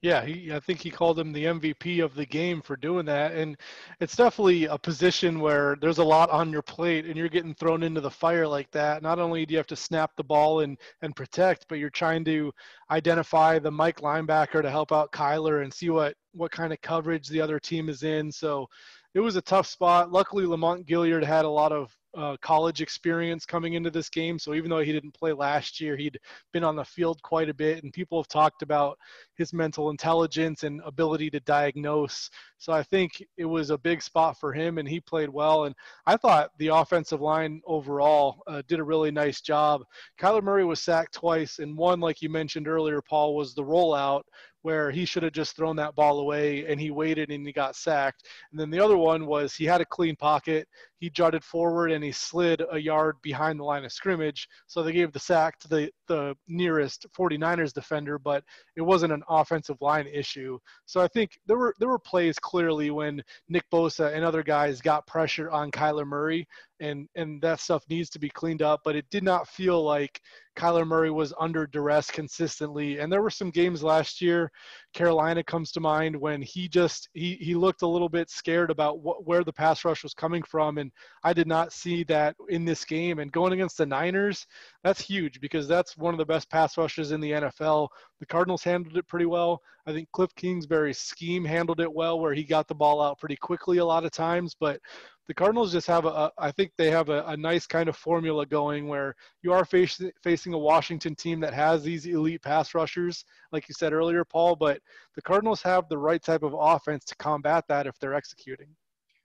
[0.00, 3.32] Yeah, he, I think he called him the MVP of the game for doing that.
[3.32, 3.56] And
[3.98, 7.82] it's definitely a position where there's a lot on your plate and you're getting thrown
[7.82, 9.02] into the fire like that.
[9.02, 12.24] Not only do you have to snap the ball and, and protect, but you're trying
[12.26, 12.52] to
[12.92, 17.26] identify the Mike linebacker to help out Kyler and see what, what kind of coverage
[17.28, 18.30] the other team is in.
[18.30, 18.68] So
[19.14, 20.12] it was a tough spot.
[20.12, 24.38] Luckily, Lamont Gaillard had a lot of uh, college experience coming into this game.
[24.38, 26.18] So even though he didn't play last year, he'd
[26.52, 28.98] been on the field quite a bit, and people have talked about
[29.34, 32.30] his mental intelligence and ability to diagnose.
[32.58, 35.64] So I think it was a big spot for him, and he played well.
[35.64, 35.74] And
[36.06, 39.82] I thought the offensive line overall uh, did a really nice job.
[40.18, 44.22] Kyler Murray was sacked twice, and one, like you mentioned earlier, Paul, was the rollout
[44.62, 47.76] where he should have just thrown that ball away and he waited and he got
[47.76, 48.24] sacked.
[48.50, 50.68] And then the other one was he had a clean pocket.
[50.98, 54.48] He jutted forward and he slid a yard behind the line of scrimmage.
[54.66, 58.44] So they gave the sack to the, the nearest 49ers defender, but
[58.76, 60.58] it wasn't an offensive line issue.
[60.86, 64.80] So I think there were there were plays clearly when Nick Bosa and other guys
[64.80, 66.46] got pressure on Kyler Murray
[66.80, 68.80] and and that stuff needs to be cleaned up.
[68.84, 70.20] But it did not feel like
[70.56, 72.98] Kyler Murray was under duress consistently.
[72.98, 74.50] And there were some games last year,
[74.94, 79.00] Carolina comes to mind when he just he he looked a little bit scared about
[79.00, 80.90] what, where the pass rush was coming from, and
[81.22, 83.18] I did not see that in this game.
[83.18, 84.46] And going against the Niners,
[84.82, 87.88] that's huge because that's one of the best pass rushes in the NFL.
[88.20, 89.60] The Cardinals handled it pretty well.
[89.86, 93.36] I think Cliff Kingsbury's scheme handled it well, where he got the ball out pretty
[93.36, 94.80] quickly a lot of times, but
[95.28, 98.46] the Cardinals just have a, I think they have a, a, nice kind of formula
[98.46, 103.26] going where you are face, facing a Washington team that has these elite pass rushers,
[103.52, 104.80] like you said earlier, Paul, but
[105.14, 108.68] the Cardinals have the right type of offense to combat that if they're executing.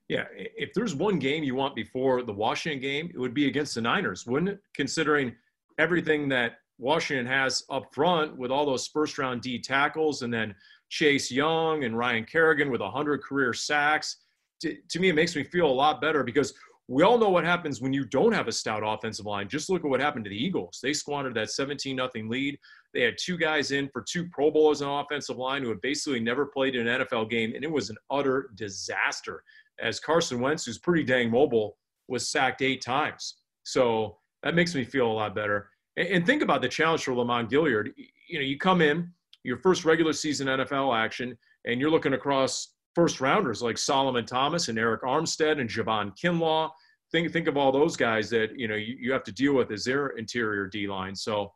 [0.10, 3.76] Yeah, if there's one game you want before the Washington game, it would be against
[3.76, 4.60] the Niners, wouldn't it?
[4.74, 5.34] Considering
[5.80, 10.54] everything that Washington has up front with all those first round D tackles and then
[10.90, 14.18] Chase Young and Ryan Kerrigan with 100 career sacks
[14.64, 16.54] to, to me, it makes me feel a lot better because
[16.88, 19.48] we all know what happens when you don't have a stout offensive line.
[19.48, 20.80] Just look at what happened to the Eagles.
[20.84, 22.58] They squandered that 17 nothing lead.
[22.94, 26.20] They had two guys in for two Pro Bowlers on offensive line who had basically
[26.20, 29.44] never played in an NFL game, and it was an utter disaster.
[29.80, 33.38] As Carson Wentz, who's pretty dang mobile, was sacked eight times.
[33.64, 35.70] So that makes me feel a lot better.
[35.96, 37.94] And, and think about the challenge for Lamont Gaillard.
[38.28, 39.12] You know, you come in
[39.44, 44.68] your first regular season NFL action, and you're looking across first rounders like Solomon Thomas
[44.68, 46.70] and Arik Armstead and Javon Kinlaw.
[47.12, 49.72] Think think of all those guys that you know you, you have to deal with
[49.72, 51.16] as their interior D line.
[51.16, 51.52] So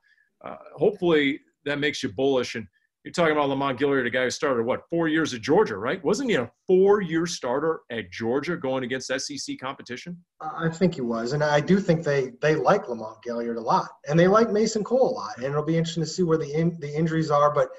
[0.46, 2.56] uh, hopefully that makes you bullish.
[2.56, 2.68] And
[3.04, 6.04] you're talking about Lamont Gaillard, a guy who started what four years at Georgia, right?
[6.04, 10.18] Wasn't he a four-year starter at Georgia going against SEC competition?
[10.42, 13.88] I think he was, and I do think they they like Lamont Gaillard a lot,
[14.10, 15.38] and they like Mason Cole a lot.
[15.38, 17.70] And it'll be interesting to see where the in, the injuries are, but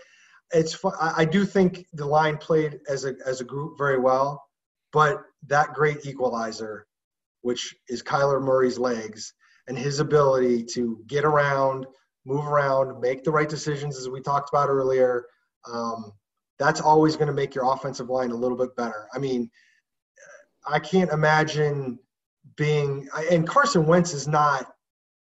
[0.53, 0.79] it's.
[1.01, 4.43] I do think the line played as a as a group very well,
[4.93, 6.87] but that great equalizer,
[7.43, 9.35] which is Kyler Murray's legs
[9.67, 11.87] and his ability to get around,
[12.25, 15.27] move around, make the right decisions, as we talked about earlier.
[15.71, 16.13] Um,
[16.59, 19.07] that's always going to make your offensive line a little bit better.
[19.15, 19.51] I mean,
[20.67, 21.99] I can't imagine
[22.57, 24.67] being and Carson Wentz is not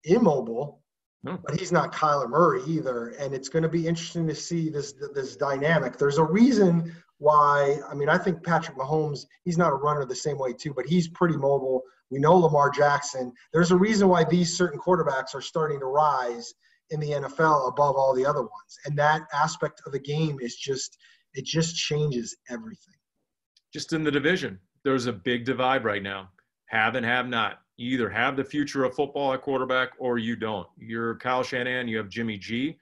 [0.05, 0.84] immobile
[1.25, 1.39] no.
[1.43, 4.93] But he's not Kyler Murray either, and it's going to be interesting to see this
[5.15, 5.97] this dynamic.
[5.97, 7.79] There's a reason why.
[7.91, 9.25] I mean, I think Patrick Mahomes.
[9.45, 11.83] He's not a runner the same way too, but he's pretty mobile.
[12.11, 13.33] We know Lamar Jackson.
[13.55, 16.53] There's a reason why these certain quarterbacks are starting to rise
[16.91, 20.57] in the NFL above all the other ones, and that aspect of the game is
[20.57, 20.99] just
[21.33, 22.95] it just changes everything.
[23.73, 26.29] Just in the division, there's a big divide right now.
[26.67, 30.37] Have and have not you either have the future of football at quarterback or you
[30.37, 30.67] don't.
[30.79, 32.79] You're Kyle Shanahan, you have Jimmy G,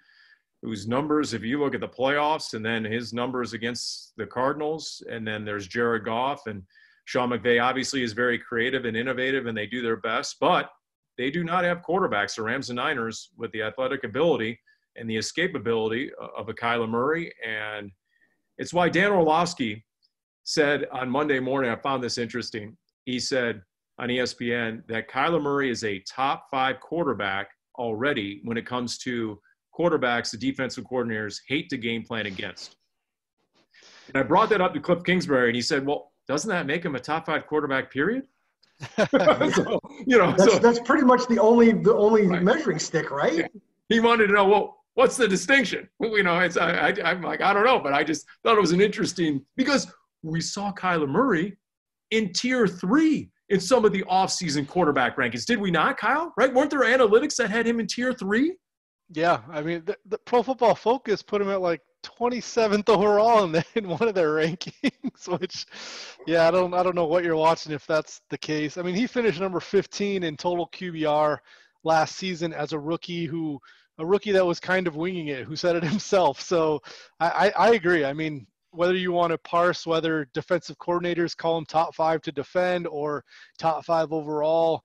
[0.60, 5.02] whose numbers, if you look at the playoffs and then his numbers against the Cardinals,
[5.10, 6.62] and then there's Jared Goff and
[7.04, 10.70] Sean McVay obviously is very creative and innovative and they do their best, but
[11.18, 14.58] they do not have quarterbacks, the Rams and Niners, with the athletic ability
[14.96, 17.32] and the escapability of a Kyler Murray.
[17.46, 17.90] And
[18.58, 19.84] it's why Dan Orlovsky
[20.44, 22.76] said on Monday morning, I found this interesting.
[23.04, 23.62] He said,
[23.98, 29.38] on ESPN that Kyler Murray is a top five quarterback already when it comes to
[29.78, 32.76] quarterbacks the defensive coordinators hate to game plan against.
[34.08, 36.84] And I brought that up to Cliff Kingsbury, and he said, "Well, doesn't that make
[36.84, 37.90] him a top five quarterback?
[37.90, 38.24] Period."
[39.10, 42.42] so, you know, that's, so, that's pretty much the only the only right.
[42.42, 43.34] measuring stick, right?
[43.34, 43.46] Yeah.
[43.88, 45.88] He wanted to know, well, what's the distinction?
[46.00, 48.60] You know, it's I, I, I'm like, I don't know, but I just thought it
[48.60, 49.90] was an interesting because
[50.22, 51.56] we saw Kyler Murray
[52.10, 55.44] in tier three in some of the offseason quarterback rankings.
[55.44, 56.32] Did we not, Kyle?
[56.38, 56.52] Right?
[56.52, 58.54] Weren't there analytics that had him in tier three?
[59.10, 63.52] Yeah, I mean, the, the Pro Football Focus put him at like 27th overall in,
[63.52, 65.28] the, in one of their rankings.
[65.38, 65.66] Which,
[66.26, 68.78] yeah, I don't, I don't know what you're watching if that's the case.
[68.78, 71.36] I mean, he finished number 15 in total QBR
[71.84, 73.60] last season as a rookie who,
[73.98, 76.40] a rookie that was kind of winging it, who said it himself.
[76.40, 76.80] So
[77.20, 78.06] I, I, I agree.
[78.06, 82.32] I mean, whether you want to parse whether defensive coordinators call him top five to
[82.32, 83.22] defend or
[83.58, 84.82] top five overall.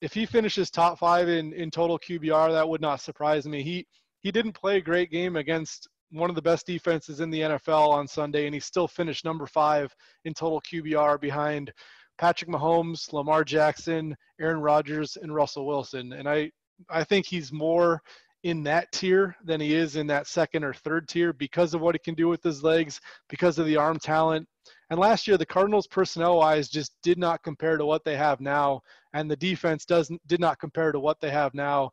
[0.00, 3.62] If he finishes top five in, in total QBR, that would not surprise me.
[3.62, 3.86] He
[4.20, 7.88] he didn't play a great game against one of the best defenses in the NFL
[7.88, 9.94] on Sunday, and he still finished number five
[10.24, 11.72] in total QBR behind
[12.18, 16.12] Patrick Mahomes, Lamar Jackson, Aaron Rodgers, and Russell Wilson.
[16.12, 16.50] And I
[16.88, 18.02] I think he's more
[18.44, 21.94] in that tier than he is in that second or third tier because of what
[21.94, 24.46] he can do with his legs, because of the arm talent.
[24.90, 28.40] And last year, the Cardinals personnel wise just did not compare to what they have
[28.40, 28.80] now,
[29.12, 31.90] and the defense doesn't did not compare to what they have now.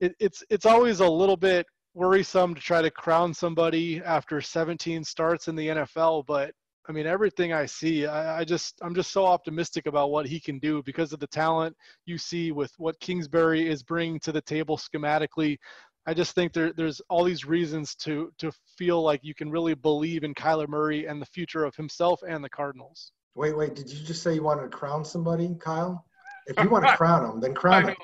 [0.00, 5.02] It, it's it's always a little bit worrisome to try to crown somebody after 17
[5.02, 6.52] starts in the NFL, but
[6.90, 10.40] I mean, everything I see, I, I, just I'm just so optimistic about what he
[10.40, 14.40] can do because of the talent you see with what Kingsbury is bringing to the
[14.40, 15.56] table schematically,
[16.04, 19.74] I just think there, there's all these reasons to to feel like you can really
[19.74, 23.12] believe in Kyler Murray and the future of himself and the Cardinals.
[23.36, 23.76] Wait, wait.
[23.76, 26.04] Did you just say you wanted to crown somebody, Kyle?
[26.48, 27.96] If you want to crown him, then crown him.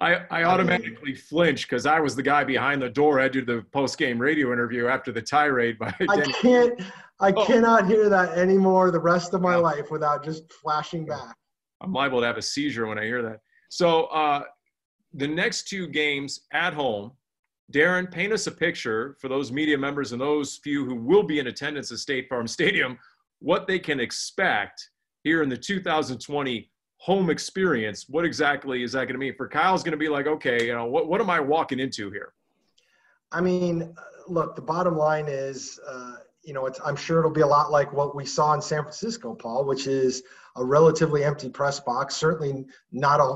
[0.00, 3.20] I, I automatically flinch because I was the guy behind the door.
[3.20, 5.94] I did the post game radio interview after the tirade by.
[6.08, 6.32] I Denny.
[6.34, 6.80] can't.
[7.20, 7.44] I Oh.
[7.44, 11.36] cannot hear that anymore the rest of my life without just flashing back.
[11.80, 13.40] I'm liable to have a seizure when I hear that.
[13.68, 14.42] So uh,
[15.14, 17.12] the next two games at home,
[17.72, 21.38] Darren, paint us a picture for those media members and those few who will be
[21.38, 22.98] in attendance at State Farm Stadium,
[23.38, 24.88] what they can expect
[25.22, 26.70] here in the 2020
[27.02, 28.08] home experience.
[28.08, 29.34] What exactly is that going to mean?
[29.34, 32.12] For Kyle's going to be like, okay, you know, what, what am I walking into
[32.12, 32.32] here?
[33.32, 37.40] I mean, uh, look, the bottom line is, uh, you know, I'm sure it'll be
[37.40, 40.22] a lot like what we saw in San Francisco, Paul, which is
[40.54, 42.14] a relatively empty press box.
[42.14, 43.34] Certainly not a,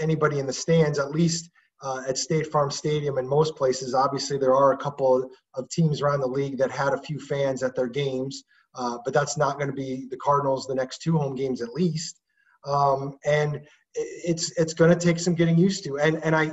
[0.00, 1.50] anybody in the stands, at least
[1.82, 3.94] uh, at State Farm Stadium and most places.
[3.94, 7.64] Obviously, there are a couple of teams around the league that had a few fans
[7.64, 8.44] at their games,
[8.76, 11.70] uh, but that's not going to be the Cardinals the next two home games at
[11.70, 12.20] least.
[12.66, 13.60] Um, and
[13.94, 15.98] it's it's going to take some getting used to.
[15.98, 16.52] And and I,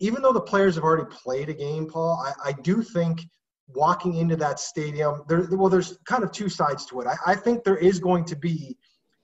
[0.00, 3.20] even though the players have already played a game, Paul, I, I do think
[3.68, 7.06] walking into that stadium, there well, there's kind of two sides to it.
[7.06, 8.76] I, I think there is going to be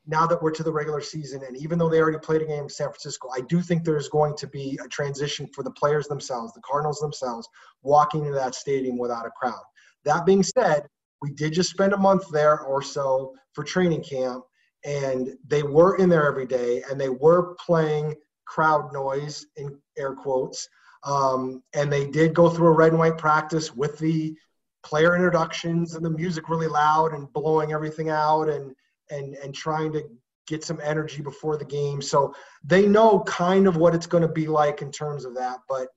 [0.06, 2.64] now that we're to the regular season, and even though they already played a game
[2.64, 6.08] in San Francisco, I do think there's going to be a transition for the players
[6.08, 7.48] themselves, the Cardinals themselves,
[7.82, 9.62] walking into that stadium without a crowd.
[10.04, 10.86] That being said,
[11.22, 14.42] we did just spend a month there or so for training camp,
[14.84, 18.14] and they were in there every day, and they were playing
[18.46, 20.68] crowd noise in air quotes.
[21.04, 24.34] Um, and they did go through a red and white practice with the
[24.82, 28.74] player introductions and the music really loud and blowing everything out and
[29.10, 30.02] and and trying to
[30.46, 32.02] get some energy before the game.
[32.02, 35.58] So they know kind of what it's going to be like in terms of that.
[35.68, 35.88] But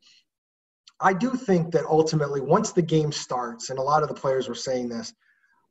[0.99, 4.47] I do think that ultimately, once the game starts, and a lot of the players
[4.47, 5.13] were saying this,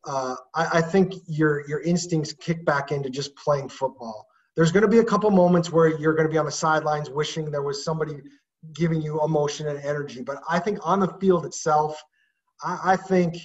[0.04, 4.26] uh, I, I think your your instincts kick back into just playing football.
[4.56, 7.08] There's going to be a couple moments where you're going to be on the sidelines
[7.08, 8.20] wishing there was somebody
[8.74, 10.22] giving you emotion and energy.
[10.22, 12.02] But I think on the field itself,
[12.62, 13.36] I, I think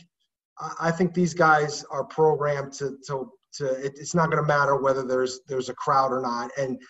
[0.79, 3.65] I think these guys are programmed to to to.
[3.85, 6.51] It, it's not going to matter whether there's there's a crowd or not.
[6.57, 6.81] And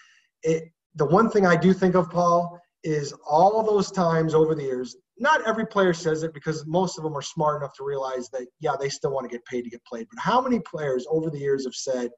[0.43, 4.63] it the one thing I do think of, Paul, is all those times over the
[4.63, 4.95] years.
[5.19, 8.47] Not every player says it because most of them are smart enough to realize that
[8.59, 10.07] yeah they still want to get paid to get played.
[10.13, 12.11] But how many players over the years have said?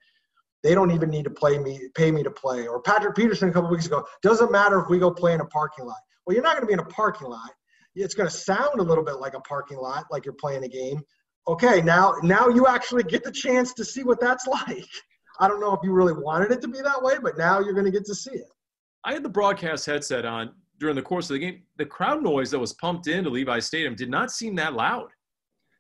[0.62, 2.68] They don't even need to play me, pay me to play.
[2.68, 5.46] Or Patrick Peterson a couple weeks ago, doesn't matter if we go play in a
[5.46, 5.96] parking lot.
[6.26, 7.50] Well, you're not going to be in a parking lot.
[7.96, 10.68] It's going to sound a little bit like a parking lot, like you're playing a
[10.68, 11.02] game.
[11.48, 14.86] Okay, now now you actually get the chance to see what that's like.
[15.40, 17.74] I don't know if you really wanted it to be that way, but now you're
[17.74, 18.50] going to get to see it.
[19.06, 21.62] I had the broadcast headset on during the course of the game.
[21.78, 25.10] The crowd noise that was pumped into Levi Stadium did not seem that loud.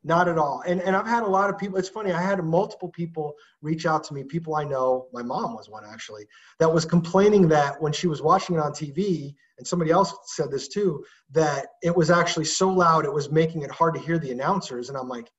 [0.03, 0.63] Not at all.
[0.65, 1.77] And and I've had a lot of people.
[1.77, 2.13] It's funny.
[2.13, 4.23] I had multiple people reach out to me.
[4.23, 5.07] People I know.
[5.11, 6.25] My mom was one actually
[6.59, 10.51] that was complaining that when she was watching it on TV, and somebody else said
[10.51, 14.17] this too, that it was actually so loud it was making it hard to hear
[14.17, 14.87] the announcers.
[14.87, 15.29] And I'm like,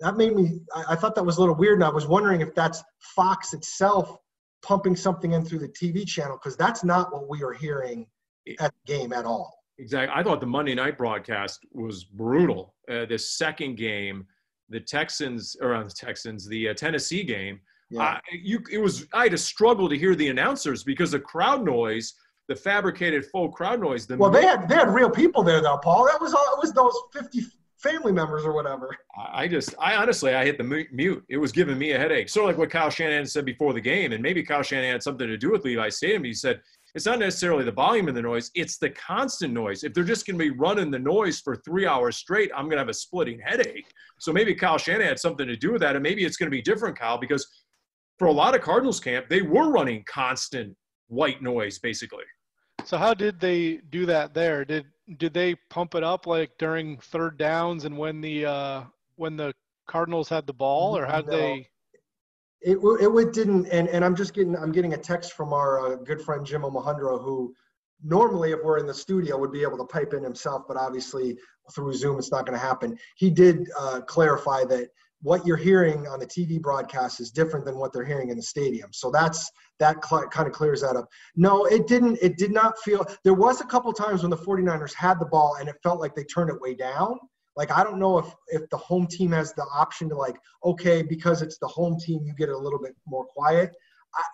[0.00, 0.60] that made me.
[0.74, 2.82] I, I thought that was a little weird, and I was wondering if that's
[3.14, 4.16] Fox itself
[4.62, 8.06] pumping something in through the TV channel because that's not what we are hearing
[8.60, 9.52] at the game at all.
[9.78, 10.12] Exactly.
[10.14, 12.74] I thought the Monday night broadcast was brutal.
[12.90, 14.26] Uh, the second game,
[14.70, 18.02] the Texans or uh, the Texans, the uh, Tennessee game, Yeah.
[18.14, 21.64] uh, you it was I had to struggle to hear the announcers because the crowd
[21.64, 22.14] noise,
[22.48, 24.06] the fabricated faux crowd noise.
[24.06, 26.06] The well, they had they had real people there though, Paul.
[26.06, 26.46] That was all.
[26.54, 27.42] It was those 50
[27.76, 28.96] family members or whatever.
[29.18, 31.22] I I just, I honestly, I hit the mute.
[31.28, 32.28] It was giving me a headache.
[32.30, 35.02] Sort of like what Kyle Shanahan said before the game, and maybe Kyle Shanahan had
[35.02, 36.24] something to do with Levi Stadium.
[36.24, 36.60] He said
[36.96, 39.84] it's not necessarily the volume of the noise; it's the constant noise.
[39.84, 42.76] If they're just going to be running the noise for three hours straight, I'm going
[42.76, 43.92] to have a splitting headache.
[44.18, 46.56] So maybe Kyle Shanahan had something to do with that, and maybe it's going to
[46.56, 47.46] be different, Kyle, because
[48.18, 50.74] for a lot of Cardinals camp, they were running constant
[51.08, 52.24] white noise, basically.
[52.86, 54.64] So how did they do that there?
[54.64, 54.86] Did
[55.18, 58.84] did they pump it up like during third downs and when the uh,
[59.16, 59.52] when the
[59.86, 61.36] Cardinals had the ball, or how did No.
[61.36, 61.68] they?
[62.66, 65.94] It it didn't, and, and I'm just getting I'm getting a text from our uh,
[65.94, 67.54] good friend Jim Omohundro, who
[68.02, 71.38] normally if we're in the studio would be able to pipe in himself, but obviously
[71.72, 72.98] through Zoom it's not going to happen.
[73.14, 74.88] He did uh, clarify that
[75.22, 78.42] what you're hearing on the TV broadcast is different than what they're hearing in the
[78.42, 78.92] stadium.
[78.92, 79.48] So that's
[79.78, 81.08] that cl- kind of clears that up.
[81.36, 82.18] No, it didn't.
[82.20, 83.06] It did not feel.
[83.22, 86.16] There was a couple times when the 49ers had the ball and it felt like
[86.16, 87.20] they turned it way down.
[87.56, 91.02] Like I don't know if if the home team has the option to like okay
[91.02, 93.72] because it's the home team you get a little bit more quiet.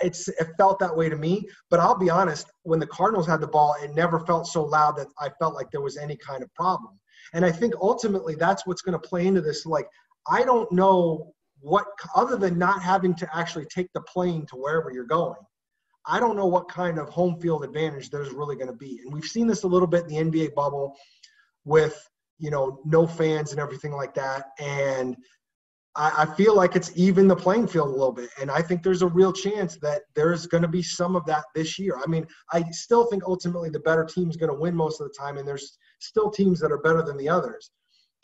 [0.01, 1.49] it's it felt that way to me.
[1.71, 4.97] But I'll be honest, when the Cardinals had the ball, it never felt so loud
[4.97, 6.99] that I felt like there was any kind of problem.
[7.35, 9.65] And I think ultimately that's what's going to play into this.
[9.67, 9.87] Like
[10.29, 14.91] I don't know what other than not having to actually take the plane to wherever
[14.91, 15.39] you're going.
[16.07, 19.01] I don't know what kind of home field advantage there's really going to be.
[19.05, 20.97] And we've seen this a little bit in the NBA bubble
[21.65, 22.09] with,
[22.43, 24.47] you know, no fans and everything like that.
[24.59, 25.17] And
[25.95, 28.31] I, I feel like it's even the playing field a little bit.
[28.41, 31.45] And I think there's a real chance that there's going to be some of that
[31.55, 31.97] this year.
[32.03, 35.07] I mean, I still think ultimately the better team is going to win most of
[35.07, 35.39] the time.
[35.39, 37.71] And there's still teams that are better than the others.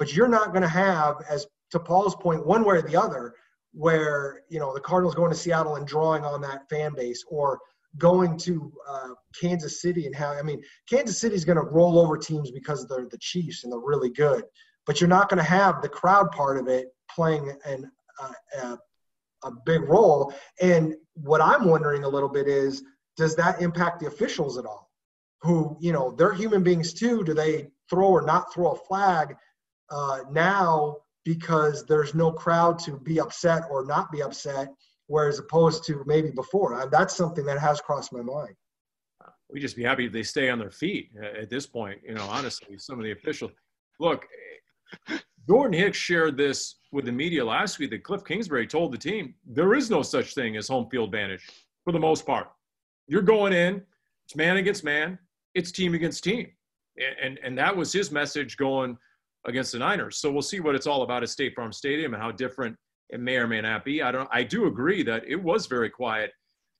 [0.00, 3.34] But you're not going to have, as to Paul's point, one way or the other,
[3.72, 7.58] where you know the Cardinals going to Seattle and drawing on that fan base, or
[7.96, 9.08] going to uh,
[9.40, 12.86] Kansas City and how I mean Kansas City is going to roll over teams because
[12.86, 14.44] they're the Chiefs and they're really good,
[14.86, 17.90] but you're not going to have the crowd part of it playing an,
[18.22, 18.32] uh,
[18.62, 18.78] a,
[19.44, 20.32] a big role.
[20.60, 22.82] And what I'm wondering a little bit is,
[23.16, 24.90] does that impact the officials at all?
[25.42, 27.22] Who you know they're human beings too.
[27.24, 29.36] Do they throw or not throw a flag
[29.90, 34.68] uh, now because there's no crowd to be upset or not be upset?
[35.08, 36.74] Whereas opposed to maybe before.
[36.74, 38.54] Uh, that's something that has crossed my mind.
[39.50, 41.98] We just be happy if they stay on their feet at this point.
[42.06, 43.50] You know, honestly, some of the officials.
[43.98, 44.26] Look,
[45.48, 49.34] Jordan Hicks shared this with the media last week that Cliff Kingsbury told the team
[49.46, 51.46] there is no such thing as home field advantage
[51.82, 52.48] for the most part.
[53.06, 53.82] You're going in,
[54.26, 55.18] it's man against man,
[55.54, 56.48] it's team against team.
[57.22, 58.98] And, and that was his message going
[59.46, 60.18] against the Niners.
[60.18, 62.76] So we'll see what it's all about at State Farm Stadium and how different
[63.10, 64.02] it may or may not be.
[64.02, 64.28] I don't.
[64.32, 66.32] I do agree that it was very quiet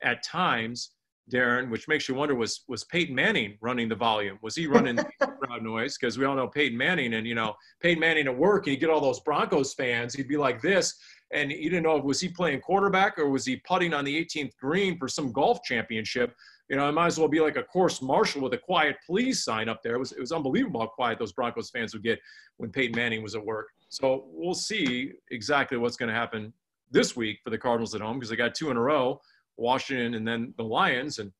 [0.03, 0.91] at times,
[1.33, 4.39] Darren, which makes you wonder was was Peyton Manning running the volume?
[4.43, 5.97] Was he running the crowd noise?
[5.99, 8.81] Because we all know Peyton Manning, and you know Peyton Manning at work, and you
[8.81, 10.15] get all those Broncos fans.
[10.15, 10.95] He'd be like this,
[11.33, 14.57] and you didn't know was he playing quarterback or was he putting on the 18th
[14.61, 16.35] green for some golf championship.
[16.69, 19.43] You know, it might as well be like a course marshal with a quiet please
[19.43, 19.95] sign up there.
[19.95, 22.19] It was, it was unbelievable how quiet those Broncos fans would get
[22.59, 23.69] when Peyton Manning was at work.
[23.89, 26.53] So we'll see exactly what's going to happen
[26.91, 29.21] this week for the Cardinals at home because they got two in a row,
[29.57, 31.19] Washington and then the Lions.
[31.19, 31.33] And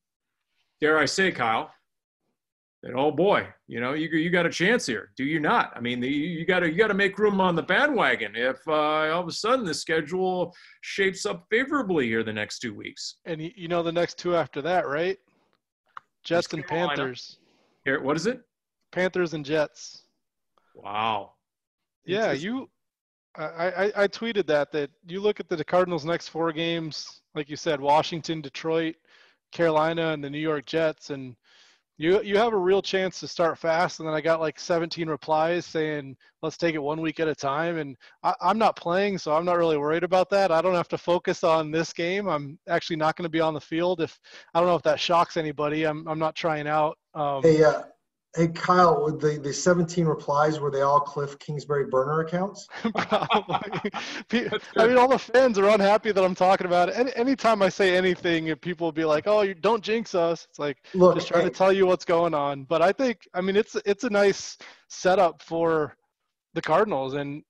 [0.81, 1.71] dare I say, Kyle,
[2.83, 5.11] that oh boy, you know you you got a chance here.
[5.17, 5.73] Do you not?
[5.75, 8.57] I mean, the, you got to you got to make room on the bandwagon if
[8.69, 13.17] uh, all of a sudden the schedule shapes up favorably here the next two weeks.
[13.25, 15.19] And you know the next two after that, right?
[16.23, 17.39] Jets and Panthers.
[17.85, 18.43] Here, what is it?
[18.93, 20.03] Panthers and Jets.
[20.75, 21.33] Wow.
[22.09, 22.69] Yeah, you.
[23.37, 27.49] I, I, I tweeted that that you look at the Cardinals' next four games, like
[27.49, 28.97] you said, Washington, Detroit,
[29.53, 31.37] Carolina, and the New York Jets, and
[31.99, 34.01] you you have a real chance to start fast.
[34.01, 37.35] And then I got like 17 replies saying, "Let's take it one week at a
[37.35, 40.51] time." And I, I'm not playing, so I'm not really worried about that.
[40.51, 42.29] I don't have to focus on this game.
[42.29, 44.01] I'm actually not going to be on the field.
[44.01, 44.19] If
[44.55, 46.97] I don't know if that shocks anybody, I'm I'm not trying out.
[47.15, 47.83] Um, hey, uh,
[48.37, 52.69] Hey Kyle, the the 17 replies were they all Cliff Kingsbury burner accounts?
[52.95, 53.91] Probably.
[54.77, 56.97] I mean, all the fans are unhappy that I'm talking about it.
[56.97, 60.59] Any, anytime I say anything, people will be like, "Oh, you don't jinx us." It's
[60.59, 62.65] like Look, just trying hey, to tell you what's going on.
[62.65, 64.59] But I think, I mean, it's it's a nice
[64.89, 65.97] setup for
[66.53, 67.43] the Cardinals, and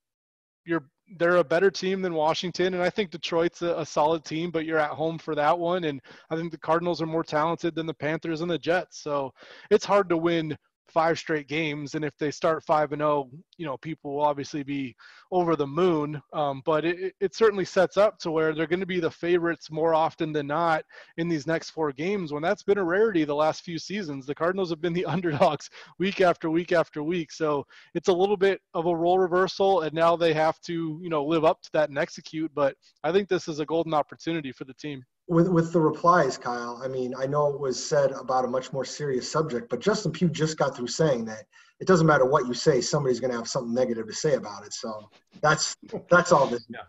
[0.64, 0.84] you're
[1.16, 4.64] they're a better team than Washington, and I think Detroit's a, a, solid team, but
[4.64, 5.84] you're at home for that one.
[5.84, 6.00] And
[6.30, 8.98] I think the Cardinals are more talented than the Panthers and the Jets.
[8.98, 9.32] So
[9.70, 10.56] it's hard to win
[10.90, 14.24] five straight games and if they start five and zero oh, you know people will
[14.24, 14.94] obviously be
[15.30, 16.20] over the moon.
[16.32, 19.70] Um, but it, it certainly sets up to where they're going to be the favorites
[19.70, 20.84] more often than not
[21.16, 24.26] in these next four games when that's been a rarity the last few seasons.
[24.26, 27.32] The cardinals have been the underdogs week after week after week.
[27.32, 31.10] So it's a little bit of a role reversal and now they have to you
[31.10, 32.50] know live up to that and execute.
[32.54, 36.38] But i think this is a golden opportunity for the team with with the replies,
[36.38, 36.80] Kyle.
[36.82, 40.12] I mean, I know it was said about a much more serious subject, but Justin
[40.12, 41.44] Pugh just got through saying that
[41.80, 44.64] it doesn't matter what you say, somebody's going to have something negative to say about
[44.66, 44.72] it.
[44.72, 45.08] So
[45.40, 45.76] that's
[46.10, 46.66] that's all this.
[46.68, 46.80] Yeah.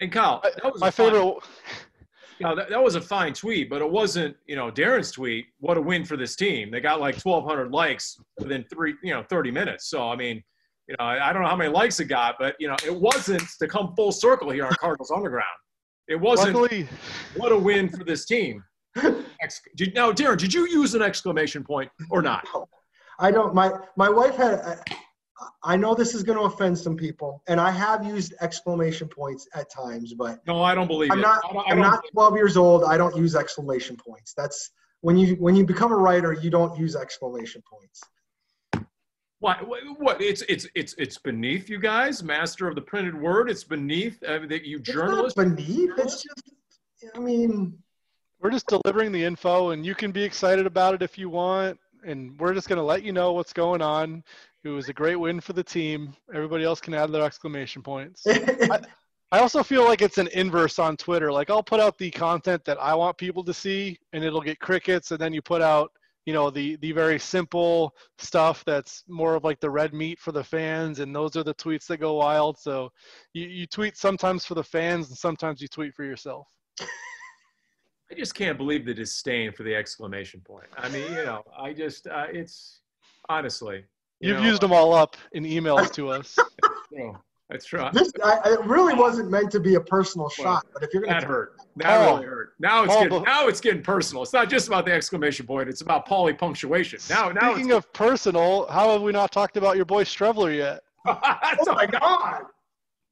[0.00, 1.20] And Kyle, that was my favorite.
[1.20, 1.40] Fine,
[2.38, 5.46] you know, that, that was a fine tweet, but it wasn't, you know, Darren's tweet.
[5.58, 6.70] What a win for this team!
[6.70, 9.90] They got like 1,200 likes within three, you know, 30 minutes.
[9.90, 10.42] So I mean,
[10.86, 13.42] you know, I don't know how many likes it got, but you know, it wasn't
[13.58, 15.46] to come full circle here on Cardinals Underground.
[16.08, 16.54] It wasn't.
[16.54, 16.88] Luckily.
[17.36, 18.64] What a win for this team.
[19.76, 22.46] Did, now, Darren, did you use an exclamation point or not?
[23.20, 23.54] I don't.
[23.54, 24.82] My my wife had.
[25.62, 29.46] I know this is going to offend some people, and I have used exclamation points
[29.54, 31.22] at times, but no, I don't believe I'm it.
[31.22, 31.40] not.
[31.48, 32.82] I don't, I am not 12 years old.
[32.82, 34.34] I don't use exclamation points.
[34.36, 34.70] That's
[35.02, 38.02] when you when you become a writer, you don't use exclamation points.
[39.40, 39.58] What?
[39.98, 40.20] What?
[40.20, 43.48] It's it's it's it's beneath you guys, master of the printed word.
[43.50, 45.36] It's beneath uh, that you journalists.
[45.36, 45.90] beneath.
[45.98, 46.50] It's just.
[47.14, 47.78] I mean,
[48.40, 51.78] We're just delivering the info, and you can be excited about it if you want.
[52.04, 54.24] And we're just going to let you know what's going on.
[54.64, 56.14] It was a great win for the team.
[56.34, 58.24] Everybody else can add their exclamation points.
[58.26, 58.80] I,
[59.30, 61.30] I also feel like it's an inverse on Twitter.
[61.30, 64.58] Like I'll put out the content that I want people to see, and it'll get
[64.58, 65.10] crickets.
[65.12, 65.92] And then you put out,
[66.28, 70.30] you know, the the very simple stuff that's more of like the red meat for
[70.30, 72.58] the fans, and those are the tweets that go wild.
[72.58, 72.92] So
[73.32, 76.46] you, you tweet sometimes for the fans, and sometimes you tweet for yourself.
[76.82, 80.66] I just can't believe the disdain for the exclamation point.
[80.76, 82.80] I mean, you know, I just, uh, it's
[83.30, 83.86] honestly.
[84.20, 86.36] You have used them all up in emails to us.
[86.90, 87.18] You know,
[87.50, 87.92] that's right.
[87.92, 91.20] This I, it really wasn't meant to be a personal shot, but if you're gonna
[91.20, 91.56] that hurt.
[91.76, 92.16] That Paul.
[92.16, 92.52] really hurt.
[92.58, 94.22] Now it's Paul, getting, now it's getting personal.
[94.22, 95.68] It's not just about the exclamation point.
[95.68, 97.00] It's about Paulie punctuation.
[97.08, 100.80] Now, now Speaking of personal, how have we not talked about your boy Streveler yet?
[101.66, 102.42] Oh my god,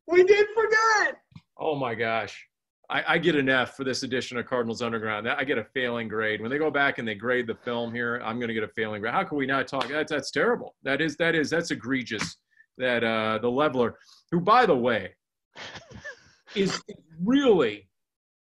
[0.06, 1.16] we did forget.
[1.58, 2.46] Oh my gosh.
[2.88, 5.28] I, I get an F for this edition of Cardinals Underground.
[5.28, 6.40] I get a failing grade.
[6.40, 8.68] When they go back and they grade the film here, I'm going to get a
[8.68, 9.12] failing grade.
[9.12, 9.88] How can we not talk?
[9.88, 10.74] That's, that's terrible.
[10.84, 12.36] That is, that is, that's egregious.
[12.78, 13.98] That uh, the leveler,
[14.30, 15.14] who, by the way,
[16.54, 16.82] is
[17.22, 17.88] really,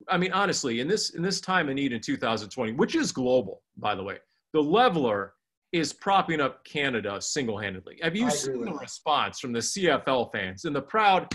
[0.09, 3.61] I mean, honestly, in this in this time of need in 2020, which is global,
[3.77, 4.17] by the way,
[4.53, 5.33] the leveler
[5.71, 7.99] is propping up Canada single-handedly.
[8.01, 8.79] Have you I seen the that.
[8.79, 11.27] response from the CFL fans and the proud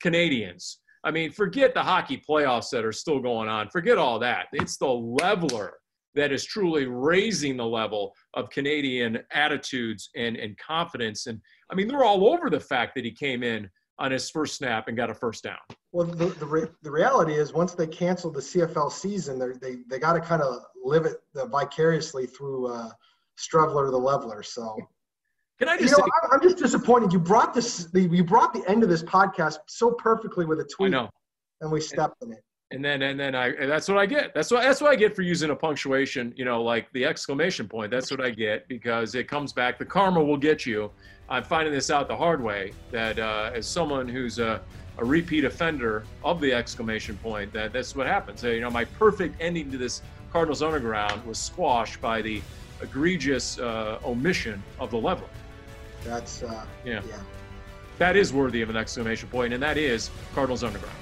[0.00, 0.78] Canadians?
[1.04, 3.68] I mean, forget the hockey playoffs that are still going on.
[3.68, 4.46] Forget all that.
[4.52, 5.74] It's the leveler
[6.14, 11.26] that is truly raising the level of Canadian attitudes and, and confidence.
[11.26, 11.40] And
[11.72, 14.88] I mean, they're all over the fact that he came in on his first snap
[14.88, 15.56] and got a first down.
[15.92, 19.98] Well, the the, re, the reality is, once they canceled the CFL season, they they
[19.98, 22.90] got to kind of live it uh, vicariously through uh,
[23.38, 24.42] Streveler the Leveler.
[24.42, 24.76] So
[25.58, 27.12] Can I you just know, say, I'm, just disappointed.
[27.12, 30.64] You brought this, the, you brought the end of this podcast so perfectly with a
[30.64, 31.10] tweet, I know.
[31.60, 32.44] and we stepped in it.
[32.72, 34.32] And then and then I and that's what I get.
[34.34, 37.68] That's what that's what I get for using a punctuation, you know, like the exclamation
[37.68, 37.90] point.
[37.90, 39.78] That's what I get because it comes back.
[39.78, 40.90] The karma will get you.
[41.32, 44.60] I'm finding this out the hard way that uh, as someone who's a,
[44.98, 48.44] a repeat offender of the exclamation point, that that's what happens.
[48.44, 52.42] Uh, You know, my perfect ending to this Cardinals Underground was squashed by the
[52.82, 55.26] egregious uh, omission of the level.
[56.04, 57.00] That's uh, Yeah.
[57.08, 57.16] yeah.
[57.96, 60.96] That is worthy of an exclamation point, and that is Cardinals Underground.